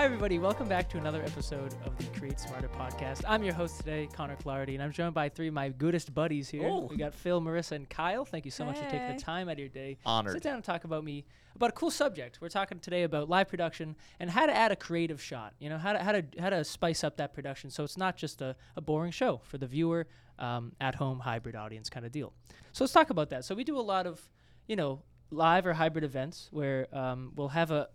Hi, 0.00 0.06
everybody. 0.06 0.38
Welcome 0.38 0.66
back 0.66 0.88
to 0.92 0.96
another 0.96 1.22
episode 1.22 1.74
of 1.84 1.94
the 1.98 2.04
Create 2.18 2.40
Smarter 2.40 2.68
podcast. 2.68 3.22
I'm 3.28 3.44
your 3.44 3.52
host 3.52 3.76
today, 3.76 4.08
Connor 4.10 4.36
Clarity, 4.36 4.72
and 4.72 4.82
I'm 4.82 4.92
joined 4.92 5.12
by 5.12 5.28
three 5.28 5.48
of 5.48 5.52
my 5.52 5.68
goodest 5.68 6.14
buddies 6.14 6.48
here. 6.48 6.66
Oh. 6.66 6.86
We 6.86 6.96
got 6.96 7.12
Phil, 7.12 7.38
Marisa, 7.38 7.72
and 7.72 7.86
Kyle. 7.86 8.24
Thank 8.24 8.46
you 8.46 8.50
so 8.50 8.64
much 8.64 8.78
for 8.78 8.84
taking 8.84 9.14
the 9.14 9.22
time 9.22 9.50
out 9.50 9.52
of 9.52 9.58
your 9.58 9.68
day. 9.68 9.98
Honored. 10.06 10.32
Sit 10.32 10.42
down 10.42 10.54
and 10.54 10.64
talk 10.64 10.84
about 10.84 11.04
me 11.04 11.26
about 11.54 11.68
a 11.68 11.72
cool 11.74 11.90
subject. 11.90 12.38
We're 12.40 12.48
talking 12.48 12.78
today 12.78 13.02
about 13.02 13.28
live 13.28 13.48
production 13.48 13.94
and 14.18 14.30
how 14.30 14.46
to 14.46 14.56
add 14.56 14.72
a 14.72 14.76
creative 14.76 15.20
shot. 15.20 15.52
You 15.58 15.68
know, 15.68 15.76
how 15.76 15.92
to 15.92 16.02
how 16.02 16.12
to 16.12 16.24
how 16.38 16.48
to 16.48 16.64
spice 16.64 17.04
up 17.04 17.18
that 17.18 17.34
production 17.34 17.68
so 17.68 17.84
it's 17.84 17.98
not 17.98 18.16
just 18.16 18.40
a, 18.40 18.56
a 18.76 18.80
boring 18.80 19.12
show 19.12 19.42
for 19.44 19.58
the 19.58 19.66
viewer, 19.66 20.06
um, 20.38 20.72
at 20.80 20.94
home 20.94 21.18
hybrid 21.18 21.56
audience 21.56 21.90
kind 21.90 22.06
of 22.06 22.12
deal. 22.12 22.32
So 22.72 22.84
let's 22.84 22.94
talk 22.94 23.10
about 23.10 23.28
that. 23.28 23.44
So 23.44 23.54
we 23.54 23.64
do 23.64 23.78
a 23.78 23.82
lot 23.82 24.06
of, 24.06 24.30
you 24.66 24.76
know, 24.76 25.02
live 25.30 25.66
or 25.66 25.74
hybrid 25.74 26.04
events 26.04 26.48
where 26.52 26.86
um, 26.96 27.32
we'll 27.36 27.48
have 27.48 27.70
a 27.70 27.90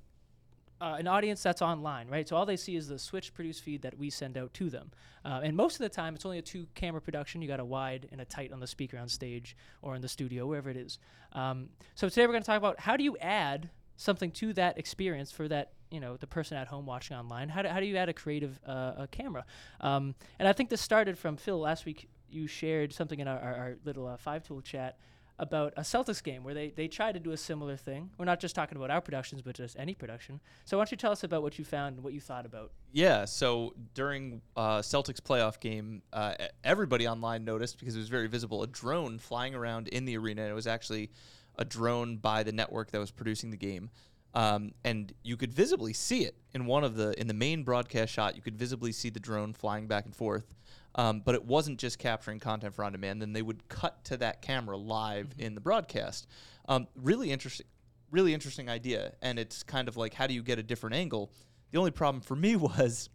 uh, 0.85 0.97
an 0.99 1.07
audience 1.07 1.41
that's 1.41 1.63
online, 1.63 2.07
right? 2.07 2.29
So 2.29 2.35
all 2.35 2.45
they 2.45 2.57
see 2.57 2.75
is 2.75 2.87
the 2.87 2.99
Switch 2.99 3.33
produced 3.33 3.63
feed 3.63 3.81
that 3.81 3.97
we 3.97 4.11
send 4.11 4.37
out 4.37 4.53
to 4.53 4.69
them. 4.69 4.91
Uh, 5.25 5.41
and 5.43 5.57
most 5.57 5.73
of 5.75 5.79
the 5.79 5.89
time, 5.89 6.13
it's 6.13 6.25
only 6.25 6.37
a 6.37 6.43
two 6.43 6.67
camera 6.75 7.01
production. 7.01 7.41
You 7.41 7.47
got 7.47 7.59
a 7.59 7.65
wide 7.65 8.07
and 8.11 8.21
a 8.21 8.25
tight 8.25 8.53
on 8.53 8.59
the 8.59 8.67
speaker 8.67 8.99
on 8.99 9.09
stage 9.09 9.57
or 9.81 9.95
in 9.95 10.01
the 10.03 10.07
studio, 10.07 10.45
wherever 10.45 10.69
it 10.69 10.77
is. 10.77 10.99
Um, 11.33 11.69
so 11.95 12.07
today 12.07 12.27
we're 12.27 12.33
going 12.33 12.43
to 12.43 12.47
talk 12.47 12.59
about 12.59 12.79
how 12.79 12.95
do 12.97 13.03
you 13.03 13.17
add 13.17 13.71
something 13.97 14.29
to 14.29 14.53
that 14.53 14.77
experience 14.77 15.31
for 15.31 15.47
that 15.47 15.71
you 15.89 15.99
know 15.99 16.17
the 16.17 16.27
person 16.27 16.57
at 16.57 16.67
home 16.67 16.85
watching 16.85 17.15
online 17.15 17.47
how 17.47 17.61
do, 17.61 17.69
how 17.69 17.79
do 17.79 17.85
you 17.85 17.95
add 17.95 18.09
a 18.09 18.13
creative 18.13 18.59
uh, 18.67 18.91
a 18.97 19.07
camera 19.09 19.45
um, 19.79 20.13
and 20.37 20.49
i 20.49 20.51
think 20.51 20.69
this 20.69 20.81
started 20.81 21.17
from 21.17 21.37
phil 21.37 21.59
last 21.59 21.85
week 21.85 22.09
you 22.29 22.45
shared 22.45 22.91
something 22.91 23.21
in 23.21 23.27
our, 23.29 23.39
our, 23.39 23.55
our 23.55 23.77
little 23.85 24.05
uh, 24.05 24.17
five 24.17 24.43
tool 24.43 24.59
chat 24.59 24.97
about 25.37 25.73
a 25.75 25.81
Celtics 25.81 26.23
game 26.23 26.43
where 26.43 26.53
they, 26.53 26.69
they 26.69 26.87
tried 26.87 27.13
to 27.13 27.19
do 27.19 27.31
a 27.31 27.37
similar 27.37 27.75
thing. 27.75 28.09
We're 28.17 28.25
not 28.25 28.39
just 28.39 28.55
talking 28.55 28.77
about 28.77 28.89
our 28.89 29.01
productions, 29.01 29.41
but 29.41 29.55
just 29.55 29.77
any 29.77 29.93
production. 29.93 30.39
So 30.63 30.77
why 30.77 30.81
don't 30.81 30.91
you 30.91 30.97
tell 30.97 31.11
us 31.11 31.23
about 31.23 31.41
what 31.41 31.59
you 31.59 31.65
found 31.65 31.95
and 31.95 32.03
what 32.03 32.13
you 32.13 32.21
thought 32.21 32.45
about? 32.45 32.71
Yeah, 32.93 33.25
so 33.25 33.73
during 33.93 34.41
uh, 34.55 34.79
Celtics 34.79 35.19
playoff 35.19 35.59
game, 35.59 36.03
uh, 36.13 36.35
everybody 36.63 37.07
online 37.07 37.43
noticed 37.43 37.79
because 37.79 37.95
it 37.95 37.99
was 37.99 38.09
very 38.09 38.27
visible 38.27 38.63
a 38.63 38.67
drone 38.67 39.19
flying 39.19 39.53
around 39.53 39.89
in 39.89 40.05
the 40.05 40.17
arena. 40.17 40.43
And 40.43 40.51
it 40.51 40.55
was 40.55 40.67
actually 40.67 41.11
a 41.57 41.65
drone 41.65 42.17
by 42.17 42.43
the 42.43 42.51
network 42.51 42.91
that 42.91 42.99
was 42.99 43.11
producing 43.11 43.49
the 43.49 43.57
game, 43.57 43.89
um, 44.33 44.73
and 44.83 45.13
you 45.23 45.37
could 45.37 45.53
visibly 45.53 45.93
see 45.93 46.23
it 46.25 46.35
in 46.53 46.65
one 46.65 46.83
of 46.83 46.95
the 46.95 47.19
in 47.19 47.27
the 47.27 47.33
main 47.33 47.63
broadcast 47.63 48.13
shot. 48.13 48.35
You 48.35 48.41
could 48.41 48.57
visibly 48.57 48.91
see 48.91 49.09
the 49.09 49.19
drone 49.19 49.53
flying 49.53 49.87
back 49.87 50.05
and 50.05 50.15
forth, 50.15 50.53
um, 50.95 51.21
but 51.23 51.35
it 51.35 51.45
wasn't 51.45 51.77
just 51.79 51.99
capturing 51.99 52.39
content 52.39 52.73
for 52.73 52.83
on 52.83 52.91
demand. 52.93 53.21
Then 53.21 53.33
they 53.33 53.41
would 53.41 53.67
cut 53.69 54.03
to 54.05 54.17
that 54.17 54.41
camera 54.41 54.77
live 54.77 55.29
in 55.37 55.53
the 55.55 55.61
broadcast. 55.61 56.27
Um, 56.67 56.87
really 56.95 57.31
interesting, 57.31 57.67
really 58.11 58.33
interesting 58.33 58.69
idea, 58.69 59.13
and 59.21 59.37
it's 59.37 59.61
kind 59.63 59.87
of 59.87 59.97
like 59.97 60.13
how 60.13 60.25
do 60.27 60.33
you 60.33 60.41
get 60.41 60.57
a 60.59 60.63
different 60.63 60.95
angle? 60.95 61.31
The 61.71 61.77
only 61.77 61.91
problem 61.91 62.21
for 62.21 62.35
me 62.35 62.55
was 62.55 63.09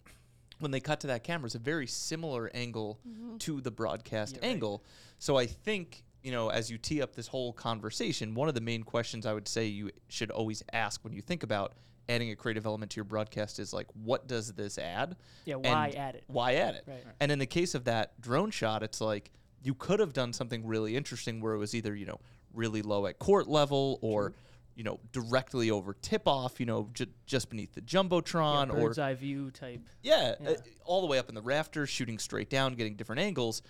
when 0.58 0.70
they 0.70 0.80
cut 0.80 1.00
to 1.00 1.06
that 1.08 1.24
camera, 1.24 1.46
it's 1.46 1.54
a 1.54 1.58
very 1.58 1.86
similar 1.86 2.50
angle 2.54 3.00
to 3.38 3.60
the 3.62 3.70
broadcast 3.70 4.34
Yeah, 4.36 4.42
right. 4.42 4.50
angle. 4.50 4.84
So 5.18 5.36
I 5.38 5.46
think, 5.46 6.04
you 6.22 6.32
know, 6.32 6.50
as 6.50 6.70
you 6.70 6.76
tee 6.76 7.00
up 7.00 7.14
this 7.16 7.26
whole 7.26 7.54
conversation, 7.54 8.34
one 8.34 8.46
of 8.46 8.54
the 8.54 8.60
main 8.60 8.82
questions 8.82 9.24
I 9.24 9.32
would 9.32 9.48
say 9.48 9.64
you 9.66 9.90
should 10.08 10.30
always 10.30 10.62
ask 10.74 11.02
when 11.02 11.14
you 11.14 11.22
think 11.22 11.42
about 11.42 11.72
adding 12.10 12.30
a 12.30 12.36
creative 12.36 12.66
element 12.66 12.90
to 12.92 12.96
your 12.96 13.04
broadcast 13.04 13.58
is 13.58 13.72
like, 13.72 13.86
what 13.94 14.26
does 14.26 14.52
this 14.52 14.76
add? 14.78 15.16
Yeah, 15.44 15.54
why 15.56 15.86
And 15.88 15.96
add 15.96 16.14
it? 16.16 16.24
Why 16.26 16.54
add 16.54 16.74
it? 16.74 16.84
Right. 16.86 17.04
And 17.20 17.30
in 17.32 17.38
the 17.38 17.46
case 17.46 17.74
of 17.74 17.84
that 17.84 18.20
drone 18.20 18.50
shot, 18.50 18.82
it's 18.82 19.00
like 19.00 19.30
you 19.62 19.74
could 19.74 20.00
have 20.00 20.12
done 20.12 20.32
something 20.32 20.66
really 20.66 20.96
interesting 20.96 21.40
where 21.40 21.54
it 21.54 21.58
was 21.58 21.74
either, 21.74 21.94
you 21.94 22.06
know, 22.06 22.20
really 22.52 22.82
low 22.82 23.06
at 23.06 23.18
court 23.18 23.46
level 23.48 23.98
or, 24.02 24.32
you 24.74 24.82
know, 24.82 24.98
directly 25.12 25.70
over 25.70 25.94
tip 26.02 26.22
off, 26.26 26.58
you 26.58 26.66
know, 26.66 26.88
ju- 26.94 27.06
just 27.26 27.48
beneath 27.50 27.72
the 27.74 27.80
Yeah, 27.82 28.02
jumbotron 28.02 28.70
or 28.70 28.86
bird's 28.88 28.98
eye 28.98 29.14
view 29.14 29.50
type. 29.50 29.80
yeah, 30.02 30.34
Yeah. 30.40 30.50
Uh, 30.50 30.54
all 30.84 31.00
the 31.02 31.06
way 31.06 31.18
up 31.18 31.28
in 31.28 31.34
the 31.34 31.42
rafters, 31.42 31.88
shooting 31.88 32.18
straight 32.18 32.50
down, 32.50 32.74
getting 32.74 32.96
different 32.96 33.20
angles. 33.20 33.62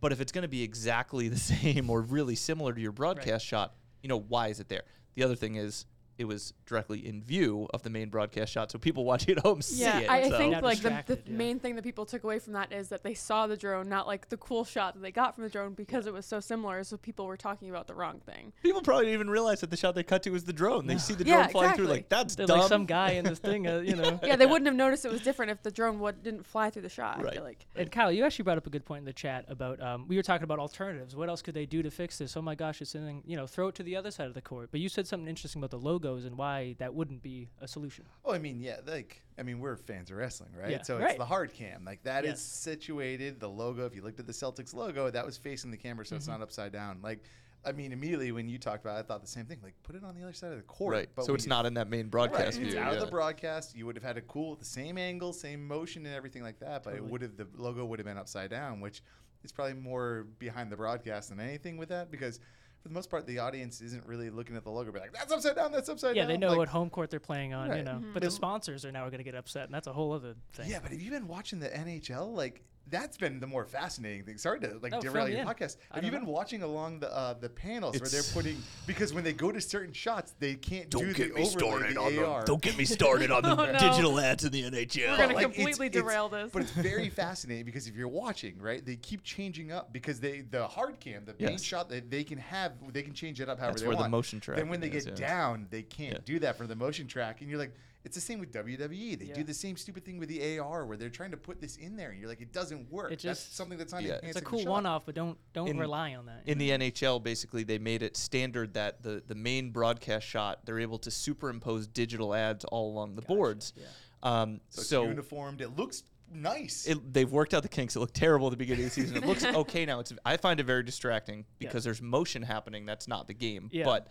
But 0.00 0.12
if 0.12 0.20
it's 0.20 0.32
going 0.32 0.42
to 0.42 0.48
be 0.48 0.62
exactly 0.62 1.28
the 1.36 1.38
same 1.38 1.88
or 1.88 2.00
really 2.02 2.34
similar 2.34 2.72
to 2.72 2.80
your 2.80 2.92
broadcast 2.92 3.46
shot, 3.46 3.74
you 4.02 4.08
know, 4.08 4.18
why 4.18 4.48
is 4.48 4.58
it 4.60 4.68
there? 4.68 4.82
The 5.14 5.22
other 5.22 5.36
thing 5.36 5.54
is 5.56 5.86
it 6.18 6.24
was 6.24 6.52
directly 6.66 7.06
in 7.06 7.22
view 7.22 7.68
of 7.74 7.82
the 7.82 7.90
main 7.90 8.08
broadcast 8.08 8.52
shot, 8.52 8.70
so 8.70 8.78
people 8.78 9.04
watching 9.12 9.36
at 9.36 9.42
home 9.42 9.62
see 9.62 9.84
it. 9.84 10.08
I, 10.08 10.22
I 10.22 10.28
so- 10.30 10.38
think 10.38 10.52
Not 10.52 10.62
like 10.62 10.80
the, 10.80 11.02
the 11.06 11.18
yeah. 11.26 11.36
main 11.36 11.58
thing 11.58 11.76
that 11.76 11.82
people 11.82 12.06
took 12.06 12.24
away 12.24 12.38
from 12.38 12.54
that 12.54 12.72
is 12.72 12.88
that 12.88 13.02
they 13.02 13.14
saw 13.14 13.46
the 13.46 13.56
drone, 13.56 13.88
not 13.88 14.06
like 14.06 14.28
the 14.28 14.36
cool 14.36 14.64
shot 14.64 14.94
that 14.94 15.00
they 15.00 15.12
got 15.12 15.34
from 15.34 15.44
the 15.44 15.50
drone 15.50 15.74
because 15.74 16.06
it 16.06 16.12
was 16.12 16.26
so 16.26 16.40
similar. 16.40 16.82
So 16.84 16.96
people 16.96 17.26
were 17.26 17.36
talking 17.36 17.70
about 17.70 17.86
the 17.86 17.94
wrong 17.94 18.20
thing. 18.24 18.52
people 18.62 18.80
probably 18.82 19.06
didn't 19.06 19.14
even 19.14 19.30
realize 19.30 19.60
that 19.60 19.70
the 19.70 19.76
shot 19.76 19.94
they 19.94 20.02
cut 20.02 20.22
to 20.24 20.30
was 20.30 20.44
the 20.44 20.52
drone. 20.52 20.86
They 20.86 20.98
see 20.98 21.14
the 21.14 21.24
Yeah, 21.24 21.42
drone 21.42 21.48
flying 21.50 21.74
through, 21.76 21.86
like 21.86 22.08
that's 22.08 22.34
There's 22.34 22.48
dumb. 22.48 22.60
like 22.60 22.68
some 22.68 22.86
guy 22.86 23.12
in 23.12 23.24
this 23.24 23.38
thing, 23.38 23.66
uh, 23.66 23.78
you 23.78 23.94
know. 23.96 24.20
Yeah, 24.26 24.36
they 24.36 24.46
wouldn't 24.46 24.66
have 24.66 24.74
noticed 24.74 25.04
it 25.04 25.12
was 25.12 25.20
different 25.20 25.52
if 25.52 25.62
the 25.62 25.70
drone 25.70 26.00
would, 26.00 26.22
didn't 26.22 26.46
fly 26.46 26.70
through 26.70 26.82
the 26.82 26.88
shot. 26.88 27.22
Right. 27.22 27.42
like. 27.42 27.64
And 27.76 27.90
Kyle, 27.92 28.10
you 28.10 28.24
actually 28.24 28.44
brought 28.44 28.58
up 28.58 28.66
a 28.66 28.70
good 28.70 28.84
point 28.84 29.00
in 29.00 29.04
the 29.04 29.12
chat 29.12 29.44
about 29.48 29.80
um, 29.82 30.06
we 30.08 30.16
were 30.16 30.22
talking 30.22 30.44
about 30.44 30.58
alternatives. 30.58 31.14
What 31.14 31.28
else 31.28 31.42
could 31.42 31.54
they 31.54 31.66
do 31.66 31.82
to 31.82 31.90
fix 31.90 32.18
this? 32.18 32.36
Oh 32.36 32.42
my 32.42 32.54
gosh, 32.54 32.80
it's 32.80 32.90
something 32.92 33.22
you 33.26 33.36
know, 33.36 33.46
throw 33.46 33.68
it 33.68 33.74
to 33.76 33.82
the 33.82 33.94
other 33.96 34.10
side 34.10 34.26
of 34.26 34.34
the 34.34 34.40
court. 34.40 34.68
But 34.70 34.80
you 34.80 34.88
said 34.88 35.06
something 35.06 35.28
interesting 35.28 35.60
about 35.60 35.70
the 35.70 35.78
logos 36.06 36.24
and 36.24 36.36
why 36.38 36.74
that 36.78 36.94
wouldn't 36.94 37.22
be 37.22 37.48
a 37.60 37.68
solution. 37.68 38.04
Oh, 38.24 38.32
I 38.32 38.38
mean, 38.38 38.60
yeah, 38.60 38.76
like 38.86 39.22
I 39.38 39.42
mean, 39.42 39.60
we're 39.60 39.76
fans 39.76 40.10
of 40.10 40.16
wrestling, 40.16 40.50
right? 40.58 40.70
Yeah. 40.70 40.82
So 40.82 40.98
Right. 40.98 41.10
it's 41.10 41.18
the 41.18 41.24
hard 41.24 41.52
cam, 41.52 41.84
like 41.84 42.02
that 42.04 42.24
is 42.24 42.30
Yes. 42.30 42.40
situated. 42.40 43.40
The 43.40 43.48
logo, 43.48 43.84
if 43.86 43.94
you 43.94 44.02
looked 44.02 44.20
at 44.20 44.26
the 44.26 44.32
Celtics 44.32 44.72
logo, 44.74 45.10
that 45.10 45.26
was 45.26 45.36
facing 45.36 45.70
the 45.70 45.76
camera, 45.76 46.04
so 46.06 46.10
Mm-hmm. 46.14 46.16
it's 46.18 46.28
not 46.28 46.40
upside 46.40 46.72
down. 46.72 47.00
Like, 47.02 47.22
I 47.64 47.72
mean, 47.72 47.92
immediately 47.92 48.30
when 48.32 48.48
you 48.48 48.58
talked 48.58 48.84
about, 48.84 48.96
it, 48.96 49.00
I 49.00 49.02
thought 49.02 49.20
the 49.22 49.26
same 49.26 49.44
thing. 49.46 49.58
Like, 49.62 49.74
put 49.82 49.96
it 49.96 50.04
on 50.04 50.14
the 50.14 50.22
other 50.22 50.32
side 50.32 50.52
of 50.52 50.56
the 50.56 50.62
court, 50.62 50.92
right. 50.92 51.08
But 51.16 51.24
So 51.24 51.34
it's 51.34 51.46
not 51.48 51.66
in 51.66 51.74
that 51.74 51.88
main 51.88 52.02
Right, 52.06 52.10
broadcast 52.30 52.58
It's 52.60 52.74
view. 52.74 52.78
out 52.82 52.94
of 52.94 53.00
the 53.00 53.06
broadcast. 53.08 53.76
You 53.76 53.86
would 53.86 53.96
have 53.96 54.04
had 54.04 54.16
a 54.16 54.22
cool, 54.22 54.54
the 54.56 54.64
same 54.64 54.96
angle, 54.98 55.32
same 55.32 55.66
motion, 55.66 56.06
and 56.06 56.14
everything 56.14 56.42
like 56.42 56.60
that. 56.60 56.84
But 56.84 56.90
Totally. 56.92 57.08
it 57.08 57.10
would 57.12 57.22
have 57.22 57.36
the 57.36 57.46
logo 57.56 57.84
would 57.84 57.98
have 57.98 58.06
been 58.06 58.18
upside 58.18 58.50
down, 58.50 58.80
which 58.80 59.02
is 59.42 59.50
probably 59.52 59.74
more 59.74 60.26
behind 60.38 60.70
the 60.72 60.76
broadcast 60.76 61.28
than 61.30 61.40
anything 61.40 61.76
with 61.76 61.88
that 61.90 62.10
because. 62.10 62.40
For 62.82 62.88
the 62.88 62.94
most 62.94 63.10
part, 63.10 63.26
the 63.26 63.40
audience 63.40 63.80
isn't 63.80 64.06
really 64.06 64.30
looking 64.30 64.56
at 64.56 64.62
the 64.62 64.70
logo, 64.70 64.92
be 64.92 65.00
like, 65.00 65.12
"That's 65.12 65.32
upside 65.32 65.56
down. 65.56 65.72
That's 65.72 65.88
upside 65.88 66.14
yeah, 66.14 66.22
down." 66.22 66.30
Yeah, 66.30 66.34
they 66.36 66.38
know 66.38 66.48
Like, 66.50 66.58
what 66.58 66.68
home 66.68 66.88
court 66.88 67.10
they're 67.10 67.18
playing 67.18 67.52
on, 67.52 67.66
you 67.66 67.72
Right. 67.72 67.84
know. 67.84 67.94
Mm-hmm. 67.94 68.12
But 68.12 68.22
the 68.22 68.30
sponsors 68.30 68.84
are 68.84 68.92
now 68.92 69.04
going 69.06 69.18
to 69.18 69.24
get 69.24 69.34
upset, 69.34 69.64
and 69.64 69.74
that's 69.74 69.88
a 69.88 69.92
whole 69.92 70.12
other 70.12 70.36
thing. 70.52 70.70
Yeah, 70.70 70.78
but 70.80 70.92
have 70.92 71.00
you 71.00 71.10
been 71.10 71.26
watching 71.26 71.58
the 71.58 71.68
NHL? 71.68 72.32
Like 72.32 72.62
that's 72.88 73.16
been 73.16 73.40
the 73.40 73.46
more 73.46 73.64
fascinating 73.64 74.24
thing. 74.24 74.38
Sorry 74.38 74.60
to 74.60 74.78
like 74.80 74.92
Oh, 74.94 75.00
derail 75.00 75.28
your 75.28 75.40
in. 75.40 75.46
podcast. 75.46 75.76
I 75.90 75.96
Have 75.96 76.04
you 76.04 76.10
been 76.10 76.24
know. 76.24 76.30
watching 76.30 76.62
along 76.62 77.00
the 77.00 77.12
uh, 77.14 77.34
the 77.34 77.48
panels 77.48 77.98
where 78.00 78.08
they're 78.08 78.22
putting 78.32 78.56
because 78.86 79.12
when 79.12 79.24
they 79.24 79.32
go 79.32 79.50
to 79.50 79.60
certain 79.60 79.92
shots 79.92 80.34
they 80.38 80.54
can't 80.54 80.88
do 80.90 80.98
Don't 80.98 81.08
the 81.08 81.14
get 81.14 81.34
me 81.34 81.42
overlay, 81.42 81.58
started 81.58 81.96
the 81.96 82.00
on 82.00 82.18
AR. 82.18 82.40
the. 82.40 82.46
Don't 82.46 82.62
get 82.62 82.78
me 82.78 82.84
started 82.84 83.30
on 83.30 83.42
the 83.44 83.50
Oh, 83.50 83.72
no. 83.72 83.78
digital 83.78 84.20
ads 84.20 84.44
in 84.44 84.52
the 84.52 84.62
NHL. 84.62 85.10
We're 85.10 85.16
gonna 85.16 85.34
Like, 85.34 85.42
completely 85.44 85.86
it's- 85.88 86.02
derail 86.02 86.28
this. 86.28 86.50
But 86.52 86.62
it's 86.62 86.70
very 86.72 87.08
fascinating 87.22 87.64
because 87.64 87.88
if 87.88 87.96
you're 87.96 88.08
watching, 88.08 88.58
right, 88.58 88.84
they 88.84 88.96
keep 88.96 89.22
changing 89.24 89.72
up 89.72 89.92
because 89.92 90.20
they 90.20 90.42
the 90.42 90.66
hard 90.68 91.00
cam, 91.00 91.24
the 91.24 91.34
main 91.40 91.52
Yes. 91.52 91.62
shot 91.62 91.88
that 91.88 92.10
they 92.10 92.22
can 92.24 92.38
have, 92.38 92.72
they 92.92 93.02
can 93.02 93.14
change 93.14 93.40
it 93.40 93.48
up 93.48 93.58
however 93.58 93.72
That's 93.72 93.82
they 93.82 93.88
where 93.88 93.96
the 93.96 94.08
motion 94.08 94.38
track. 94.40 94.58
Then 94.58 94.68
when 94.68 94.80
they 94.80 94.88
tracking 94.90 95.14
get 95.14 95.20
yeah. 95.20 95.28
down, 95.28 95.66
they 95.70 95.82
can't 95.82 96.12
Yeah. 96.14 96.18
do 96.24 96.38
that 96.40 96.56
for 96.56 96.66
the 96.66 96.76
motion 96.76 97.06
track, 97.06 97.40
and 97.40 97.50
you're 97.50 97.58
like. 97.58 97.72
It's 98.06 98.14
the 98.14 98.20
same 98.20 98.38
with 98.38 98.52
WWE. 98.52 99.16
They 99.18 99.24
Yeah. 99.26 99.34
do 99.34 99.42
the 99.42 99.52
same 99.52 99.76
stupid 99.76 100.04
thing 100.04 100.16
with 100.18 100.28
the 100.28 100.40
AR 100.58 100.86
where 100.86 100.96
they're 100.96 101.10
trying 101.10 101.32
to 101.32 101.36
put 101.36 101.60
this 101.60 101.76
in 101.76 101.96
there, 101.96 102.10
and 102.12 102.20
you're 102.20 102.28
like, 102.28 102.40
it 102.40 102.52
doesn't 102.52 102.90
work. 102.90 103.06
It 103.12 103.18
That's 103.20 103.40
just- 103.42 103.56
something 103.56 103.76
that's 103.76 103.92
not 103.92 104.04
Yeah. 104.04 104.20
It's 104.22 104.38
a 104.38 104.40
cool 104.40 104.64
one-off, 104.64 105.04
but 105.04 105.16
don't 105.16 105.36
don't 105.52 105.66
In- 105.68 105.78
rely 105.78 106.14
on 106.14 106.26
that. 106.26 106.42
in 106.46 106.56
the 106.58 106.70
NHL, 106.70 107.18
basically, 107.18 107.64
they 107.64 107.78
made 107.78 108.02
it 108.02 108.16
standard 108.16 108.74
that 108.74 109.02
the, 109.02 109.24
the 109.26 109.34
main 109.34 109.72
broadcast 109.72 110.24
shot, 110.26 110.64
they're 110.64 110.78
able 110.78 110.98
to 111.00 111.10
superimpose 111.10 111.88
digital 111.88 112.32
ads 112.32 112.64
all 112.66 112.90
along 112.92 113.16
the 113.16 113.22
boards. 113.22 113.72
yeah. 113.76 113.86
Um, 114.22 114.60
So, 114.70 114.82
so 114.82 115.04
uniformed. 115.04 115.60
It 115.60 115.70
looks 115.76 116.04
nice. 116.32 116.86
it, 116.86 117.12
they've 117.12 117.30
worked 117.30 117.54
out 117.54 117.64
the 117.64 117.68
kinks. 117.68 117.96
It 117.96 117.98
looked 118.00 118.14
terrible 118.14 118.46
at 118.46 118.50
the 118.50 118.56
beginning 118.56 118.84
of 118.84 118.94
the 118.94 119.02
season. 119.02 119.16
It 119.16 119.26
looks 119.26 119.44
okay 119.44 119.84
now. 119.84 119.98
It's 119.98 120.12
I 120.24 120.36
find 120.36 120.60
it 120.60 120.64
very 120.64 120.84
distracting 120.84 121.44
because 121.58 121.82
there's 121.82 122.00
motion 122.00 122.42
happening. 122.42 122.86
That's 122.86 123.08
not 123.08 123.26
the 123.26 123.34
game. 123.34 123.68
Yeah. 123.72 123.84
But 123.84 124.06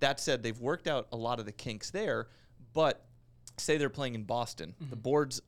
that 0.00 0.18
said, 0.18 0.42
they've 0.42 0.58
worked 0.58 0.88
out 0.88 1.06
a 1.12 1.16
lot 1.16 1.38
of 1.38 1.46
the 1.46 1.52
kinks 1.52 1.90
there. 1.92 2.26
But 2.72 3.05
say 3.56 3.76
they're 3.76 3.88
playing 3.90 4.14
in 4.14 4.24
Boston, 4.24 4.74
Mm-hmm. 4.80 4.90
the 4.90 4.96
boards 4.96 5.40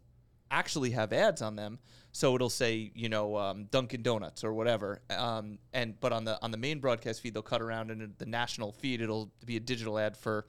actually 0.51 0.93
have 0.93 1.13
ads 1.13 1.43
on 1.43 1.57
them. 1.57 1.79
So 2.13 2.35
it'll 2.35 2.49
say, 2.49 2.91
you 2.95 3.09
know, 3.11 3.37
um, 3.37 3.65
Dunkin' 3.71 4.03
Donuts 4.03 4.43
or 4.43 4.55
whatever. 4.55 5.01
Um, 5.11 5.59
and 5.75 6.01
but 6.01 6.13
on 6.13 6.25
the 6.25 6.43
on 6.43 6.51
the 6.51 6.57
main 6.57 6.81
broadcast 6.81 7.21
feed, 7.21 7.35
they'll 7.35 7.43
cut 7.43 7.61
around, 7.61 7.91
and 7.91 8.01
in 8.03 8.15
the 8.19 8.27
national 8.27 8.73
feed, 8.73 9.01
it'll 9.03 9.31
be 9.45 9.57
a 9.57 9.61
digital 9.61 9.99
ad 9.99 10.17
for, 10.17 10.47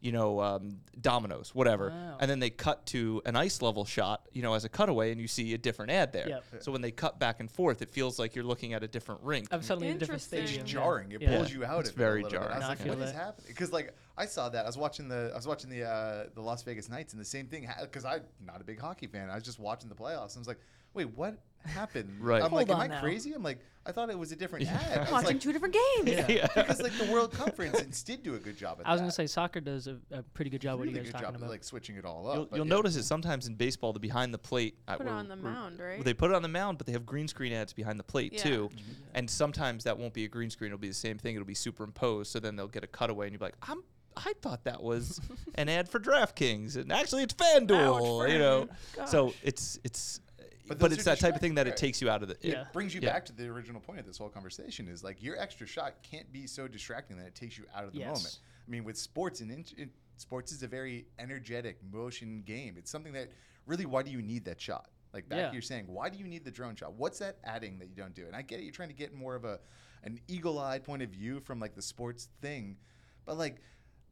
you 0.00 0.12
know, 0.12 0.40
um, 0.40 0.78
Domino's, 1.00 1.54
whatever. 1.54 1.90
Wow. 1.90 2.18
And 2.20 2.30
then 2.30 2.38
they 2.38 2.50
cut 2.50 2.86
to 2.86 3.20
an 3.26 3.34
ice 3.34 3.60
level 3.62 3.84
shot, 3.84 4.28
you 4.32 4.42
know, 4.42 4.54
as 4.54 4.64
a 4.64 4.68
cutaway, 4.68 5.10
and 5.10 5.20
you 5.20 5.26
see 5.26 5.54
a 5.54 5.58
different 5.58 5.90
ad 5.90 6.12
there. 6.12 6.28
Yep. 6.28 6.44
So 6.60 6.70
when 6.72 6.82
they 6.82 6.90
cut 6.92 7.18
back 7.18 7.40
and 7.40 7.50
forth, 7.50 7.82
it 7.82 7.90
feels 7.90 8.18
like 8.18 8.34
you're 8.36 8.44
looking 8.44 8.74
at 8.74 8.84
a 8.84 8.88
different 8.88 9.20
rink. 9.24 9.48
I'm 9.50 9.62
suddenly 9.62 9.88
in 9.88 9.96
a 9.96 9.98
different 9.98 10.22
Interesting. 10.22 10.46
stadium. 10.46 10.62
It's 10.64 10.70
jarring. 10.72 11.12
It 11.12 11.22
Yeah. 11.22 11.36
pulls 11.36 11.52
you 11.52 11.64
out 11.64 11.80
It's 11.80 11.88
of 11.90 11.96
it 11.96 11.98
very 11.98 12.20
a 12.20 12.24
little 12.24 12.38
bit. 12.40 12.48
jarring. 12.48 12.56
I 12.56 12.60
No, 12.66 12.68
was 12.70 12.78
like, 12.78 12.86
feel 12.86 12.94
what 12.96 13.04
is 13.06 13.12
that. 13.12 13.18
happening? 13.18 13.46
Because 13.48 13.72
like 13.72 13.94
I 14.16 14.26
saw 14.26 14.48
that. 14.48 14.64
I 14.64 14.68
was 14.68 14.76
watching 14.78 15.08
the 15.08 15.30
I 15.32 15.36
was 15.36 15.46
watching 15.46 15.70
the 15.70 15.84
uh, 15.84 16.24
the 16.34 16.40
Las 16.42 16.62
Vegas 16.62 16.88
Knights 16.88 17.12
and 17.12 17.20
the 17.20 17.24
same 17.26 17.46
thing 17.46 17.68
because 17.82 18.04
I'm 18.04 18.22
not 18.44 18.60
a 18.60 18.64
big 18.64 18.80
hockey 18.80 19.06
fan. 19.08 19.30
I 19.30 19.34
was 19.34 19.44
just 19.44 19.58
watching 19.58 19.88
the 19.88 19.94
playoffs 19.96 20.34
and 20.34 20.38
I 20.38 20.40
was 20.40 20.48
like, 20.48 20.60
wait, 20.94 21.06
what 21.16 21.36
happen. 21.64 22.16
Right. 22.20 22.42
I'm 22.42 22.52
like, 22.52 22.68
Hold 22.68 22.80
am 22.82 22.90
I 22.90 22.94
now. 22.94 23.00
crazy? 23.00 23.32
I'm 23.32 23.42
like, 23.42 23.58
I 23.86 23.92
thought 23.92 24.10
it 24.10 24.18
was 24.18 24.32
a 24.32 24.36
different 24.36 24.66
ad. 24.68 24.98
I 24.98 25.00
was 25.00 25.10
Watching 25.10 25.26
like, 25.28 25.40
two 25.40 25.52
different 25.52 25.74
games. 26.04 26.24
Yeah. 26.28 26.46
because 26.54 26.82
like 26.82 26.92
the 26.98 27.04
World 27.12 27.32
Conference 27.32 28.02
did 28.02 28.22
do 28.22 28.34
a 28.34 28.38
good 28.38 28.56
job 28.58 28.78
at 28.80 28.86
I 28.86 28.92
was 28.92 29.00
that. 29.00 29.04
gonna 29.04 29.12
say 29.12 29.26
soccer 29.26 29.60
does 29.60 29.86
a, 29.86 29.96
a 30.10 30.22
pretty 30.22 30.50
good 30.50 30.60
job. 30.60 30.78
really 30.78 30.88
what 30.92 30.96
are 30.96 30.98
you 30.98 31.04
guys 31.04 31.12
good 31.12 31.12
talking 31.12 31.26
job 31.34 31.36
about? 31.36 31.50
like 31.50 31.64
switching 31.64 31.96
it 31.96 32.04
all 32.04 32.28
up. 32.28 32.34
You'll, 32.36 32.44
but 32.46 32.56
you'll 32.56 32.66
yeah. 32.66 32.74
notice 32.74 32.96
it 32.96 33.04
sometimes 33.04 33.46
in 33.46 33.54
baseball. 33.54 33.92
The 33.94 34.00
behind 34.00 34.34
the 34.34 34.38
plate. 34.38 34.76
uh, 34.86 34.96
Put 34.96 35.06
it 35.06 35.10
we're- 35.10 35.18
on 35.18 35.28
the 35.28 35.36
we're- 35.36 35.52
mound, 35.54 35.80
right? 35.80 36.04
They 36.04 36.12
put 36.14 36.30
it 36.30 36.34
on 36.34 36.42
the 36.42 36.48
mound, 36.48 36.76
but 36.78 36.86
they 36.86 36.92
have 36.92 37.06
green 37.06 37.28
screen 37.28 37.52
ads 37.52 37.72
behind 37.72 37.98
the 37.98 38.04
plate 38.04 38.34
Yeah. 38.34 38.42
too. 38.42 38.70
And 39.14 39.28
sometimes 39.30 39.84
that 39.84 39.98
won't 39.98 40.12
be 40.12 40.24
a 40.24 40.28
green 40.28 40.50
screen; 40.50 40.68
it'll 40.68 40.78
be 40.78 40.88
the 40.88 40.94
same 40.94 41.16
thing. 41.18 41.34
It'll 41.34 41.46
be 41.46 41.54
superimposed. 41.54 42.30
So 42.30 42.40
then 42.40 42.56
they'll 42.56 42.68
get 42.68 42.84
a 42.84 42.88
cutaway, 42.88 43.26
and 43.26 43.32
you'll 43.32 43.38
be 43.40 43.44
like, 43.46 43.56
"I'm." 43.62 43.82
I 44.16 44.32
thought 44.42 44.64
that 44.64 44.82
was 44.82 45.20
an 45.54 45.68
ad 45.68 45.88
for 45.88 46.00
DraftKings, 46.00 46.76
and 46.76 46.90
actually 46.92 47.22
it's 47.22 47.34
FanDuel. 47.34 48.28
you 48.32 48.38
know, 48.38 48.68
so 49.06 49.32
it's 49.44 49.78
it's, 49.84 50.20
But 50.68 50.78
but, 50.78 50.92
it's 50.92 51.04
that 51.04 51.18
type 51.18 51.34
of 51.34 51.40
thing 51.40 51.54
that 51.54 51.66
it 51.66 51.76
takes 51.76 52.00
you 52.02 52.10
out 52.10 52.22
of 52.22 52.28
the. 52.28 52.34
it- 52.34 52.52
Yeah. 52.52 52.64
brings 52.72 52.94
you 52.94 53.00
Yeah. 53.00 53.12
back 53.12 53.24
to 53.26 53.32
the 53.32 53.46
original 53.48 53.80
point 53.80 54.00
of 54.00 54.06
this 54.06 54.18
whole 54.18 54.28
conversation 54.28 54.88
is 54.88 55.02
like 55.02 55.22
your 55.22 55.38
extra 55.38 55.66
shot 55.66 56.02
can't 56.02 56.30
be 56.32 56.46
so 56.46 56.68
distracting 56.68 57.16
that 57.18 57.26
it 57.26 57.34
takes 57.34 57.56
you 57.58 57.64
out 57.74 57.84
of 57.84 57.92
the 57.92 58.00
Yes. 58.00 58.16
moment. 58.16 58.38
I 58.66 58.70
mean, 58.70 58.84
with 58.84 58.98
sports 58.98 59.40
and 59.40 59.50
in, 59.50 59.64
in, 59.76 59.90
sports 60.18 60.52
is 60.52 60.62
a 60.62 60.68
very 60.68 61.06
energetic 61.18 61.82
motion 61.82 62.42
game. 62.42 62.76
It's 62.76 62.90
something 62.90 63.12
that 63.14 63.30
really, 63.66 63.86
why 63.86 64.02
do 64.02 64.10
you 64.10 64.20
need 64.22 64.44
that 64.44 64.60
shot? 64.60 64.90
Like 65.12 65.28
back 65.28 65.38
Yeah. 65.38 65.52
you're 65.52 65.62
saying, 65.62 65.86
why 65.86 66.10
do 66.10 66.18
you 66.18 66.26
need 66.28 66.44
the 66.44 66.50
drone 66.50 66.76
shot? 66.76 66.92
What's 66.94 67.18
that 67.20 67.38
adding 67.44 67.78
that 67.78 67.88
you 67.88 67.94
don't 67.94 68.14
do? 68.14 68.26
And 68.26 68.36
I 68.36 68.42
get 68.42 68.60
it, 68.60 68.64
you're 68.64 68.72
trying 68.72 68.90
to 68.90 68.94
get 68.94 69.14
more 69.14 69.34
of 69.34 69.44
a 69.44 69.60
an 70.04 70.20
eagle-eyed 70.28 70.84
point 70.84 71.02
of 71.02 71.10
view 71.10 71.40
from 71.40 71.58
like 71.58 71.74
the 71.74 71.82
sports 71.82 72.28
thing, 72.40 72.76
but 73.24 73.36
like 73.36 73.60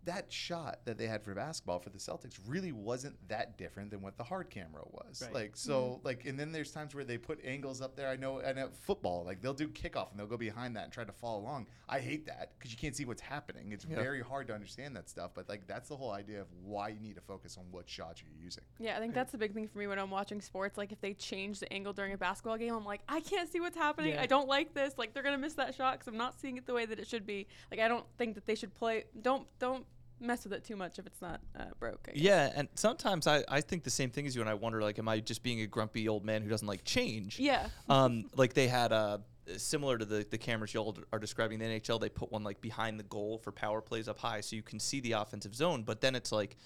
that 0.06 0.32
shot 0.32 0.80
that 0.84 0.98
they 0.98 1.06
had 1.06 1.22
for 1.22 1.34
basketball 1.34 1.78
for 1.78 1.90
the 1.90 1.98
Celtics 1.98 2.38
really 2.46 2.72
wasn't 2.72 3.16
that 3.28 3.58
different 3.58 3.90
than 3.90 4.00
what 4.00 4.16
the 4.16 4.24
hard 4.24 4.50
camera 4.50 4.82
was. 4.90 5.22
Right. 5.22 5.34
Like 5.34 5.56
so 5.56 5.82
mm-hmm. 5.82 6.06
like 6.06 6.24
and 6.24 6.38
then 6.38 6.52
there's 6.52 6.72
times 6.72 6.94
where 6.94 7.04
they 7.04 7.18
put 7.18 7.44
angles 7.44 7.80
up 7.80 7.96
there. 7.96 8.08
I 8.08 8.16
know 8.16 8.38
and 8.38 8.58
at 8.58 8.74
football, 8.74 9.24
like 9.24 9.42
they'll 9.42 9.54
do 9.54 9.68
kickoff 9.68 10.10
and 10.10 10.18
they'll 10.18 10.26
go 10.26 10.36
behind 10.36 10.76
that 10.76 10.84
and 10.84 10.92
try 10.92 11.04
to 11.04 11.12
follow 11.12 11.40
along. 11.40 11.66
I 11.88 12.00
hate 12.00 12.26
that 12.26 12.52
because 12.58 12.72
you 12.72 12.78
can't 12.78 12.96
see 12.96 13.04
what's 13.04 13.22
happening. 13.22 13.72
It's 13.72 13.84
Yeah. 13.84 13.96
very 13.96 14.22
hard 14.22 14.46
to 14.48 14.54
understand 14.54 14.96
that 14.96 15.08
stuff, 15.08 15.32
but 15.34 15.48
like 15.48 15.66
that's 15.66 15.88
the 15.88 15.96
whole 15.96 16.12
idea 16.12 16.40
of 16.40 16.46
why 16.62 16.88
you 16.88 17.00
need 17.00 17.16
to 17.16 17.20
focus 17.20 17.56
on 17.58 17.64
what 17.70 17.88
shots 17.88 18.22
you're 18.22 18.44
using. 18.44 18.64
Yeah, 18.78 18.96
I 18.96 19.00
think 19.00 19.14
that's 19.14 19.32
the 19.32 19.38
big 19.38 19.54
thing 19.54 19.68
for 19.68 19.78
me 19.78 19.86
when 19.86 19.98
I'm 19.98 20.10
watching 20.10 20.40
sports. 20.40 20.78
Like, 20.78 20.92
if 20.92 21.00
they 21.00 21.14
change 21.14 21.60
the 21.60 21.72
angle 21.72 21.92
during 21.92 22.12
a 22.12 22.18
basketball 22.18 22.56
game, 22.56 22.74
I'm 22.74 22.84
like, 22.84 23.00
I 23.08 23.20
can't 23.20 23.50
see 23.50 23.60
what's 23.60 23.76
happening. 23.76 24.14
Yeah. 24.14 24.22
I 24.22 24.26
don't 24.26 24.48
like 24.48 24.74
this. 24.74 24.94
Like, 24.96 25.14
they're 25.14 25.22
gonna 25.22 25.38
miss 25.38 25.54
that 25.54 25.74
shot 25.74 25.94
because 25.94 26.08
I'm 26.08 26.16
not 26.16 26.38
seeing 26.38 26.56
it 26.56 26.66
the 26.66 26.74
way 26.74 26.86
that 26.86 26.98
it 26.98 27.06
should 27.06 27.26
be. 27.26 27.46
Like, 27.70 27.80
I 27.80 27.88
don't 27.88 28.06
think 28.18 28.34
that 28.34 28.46
they 28.46 28.54
should 28.54 28.74
play. 28.74 29.04
Don't 29.22 29.46
don't 29.58 29.86
mess 30.20 30.44
with 30.44 30.52
it 30.52 30.64
too 30.64 30.76
much 30.76 30.98
if 30.98 31.06
it's 31.06 31.20
not 31.20 31.40
uh, 31.58 31.64
broke. 31.78 32.08
Yeah, 32.14 32.52
and 32.54 32.68
sometimes 32.74 33.26
I, 33.26 33.44
I 33.48 33.60
think 33.60 33.84
the 33.84 33.90
same 33.90 34.10
thing 34.10 34.26
as 34.26 34.34
you, 34.34 34.40
and 34.40 34.50
I 34.50 34.54
wonder 34.54 34.80
like, 34.82 34.98
am 34.98 35.08
I 35.08 35.20
just 35.20 35.42
being 35.42 35.60
a 35.60 35.66
grumpy 35.66 36.08
old 36.08 36.24
man 36.24 36.42
who 36.42 36.48
doesn't 36.48 36.66
like 36.66 36.84
change? 36.84 37.38
Yeah. 37.38 37.68
um, 37.88 38.24
like 38.34 38.54
they 38.54 38.68
had 38.68 38.92
uh, 38.92 39.18
similar 39.56 39.98
to 39.98 40.04
the 40.04 40.26
the 40.30 40.38
cameras 40.38 40.74
y'all 40.74 40.96
are 41.12 41.18
describing 41.18 41.60
in 41.60 41.70
the 41.70 41.80
NHL. 41.80 42.00
They 42.00 42.08
put 42.08 42.32
one 42.32 42.44
like 42.44 42.60
behind 42.60 42.98
the 42.98 43.04
goal 43.04 43.38
for 43.38 43.52
power 43.52 43.80
plays 43.80 44.08
up 44.08 44.18
high, 44.18 44.40
so 44.40 44.56
you 44.56 44.62
can 44.62 44.80
see 44.80 45.00
the 45.00 45.12
offensive 45.12 45.54
zone. 45.54 45.82
But 45.82 46.00
then 46.00 46.14
it's 46.14 46.32
like 46.32 46.56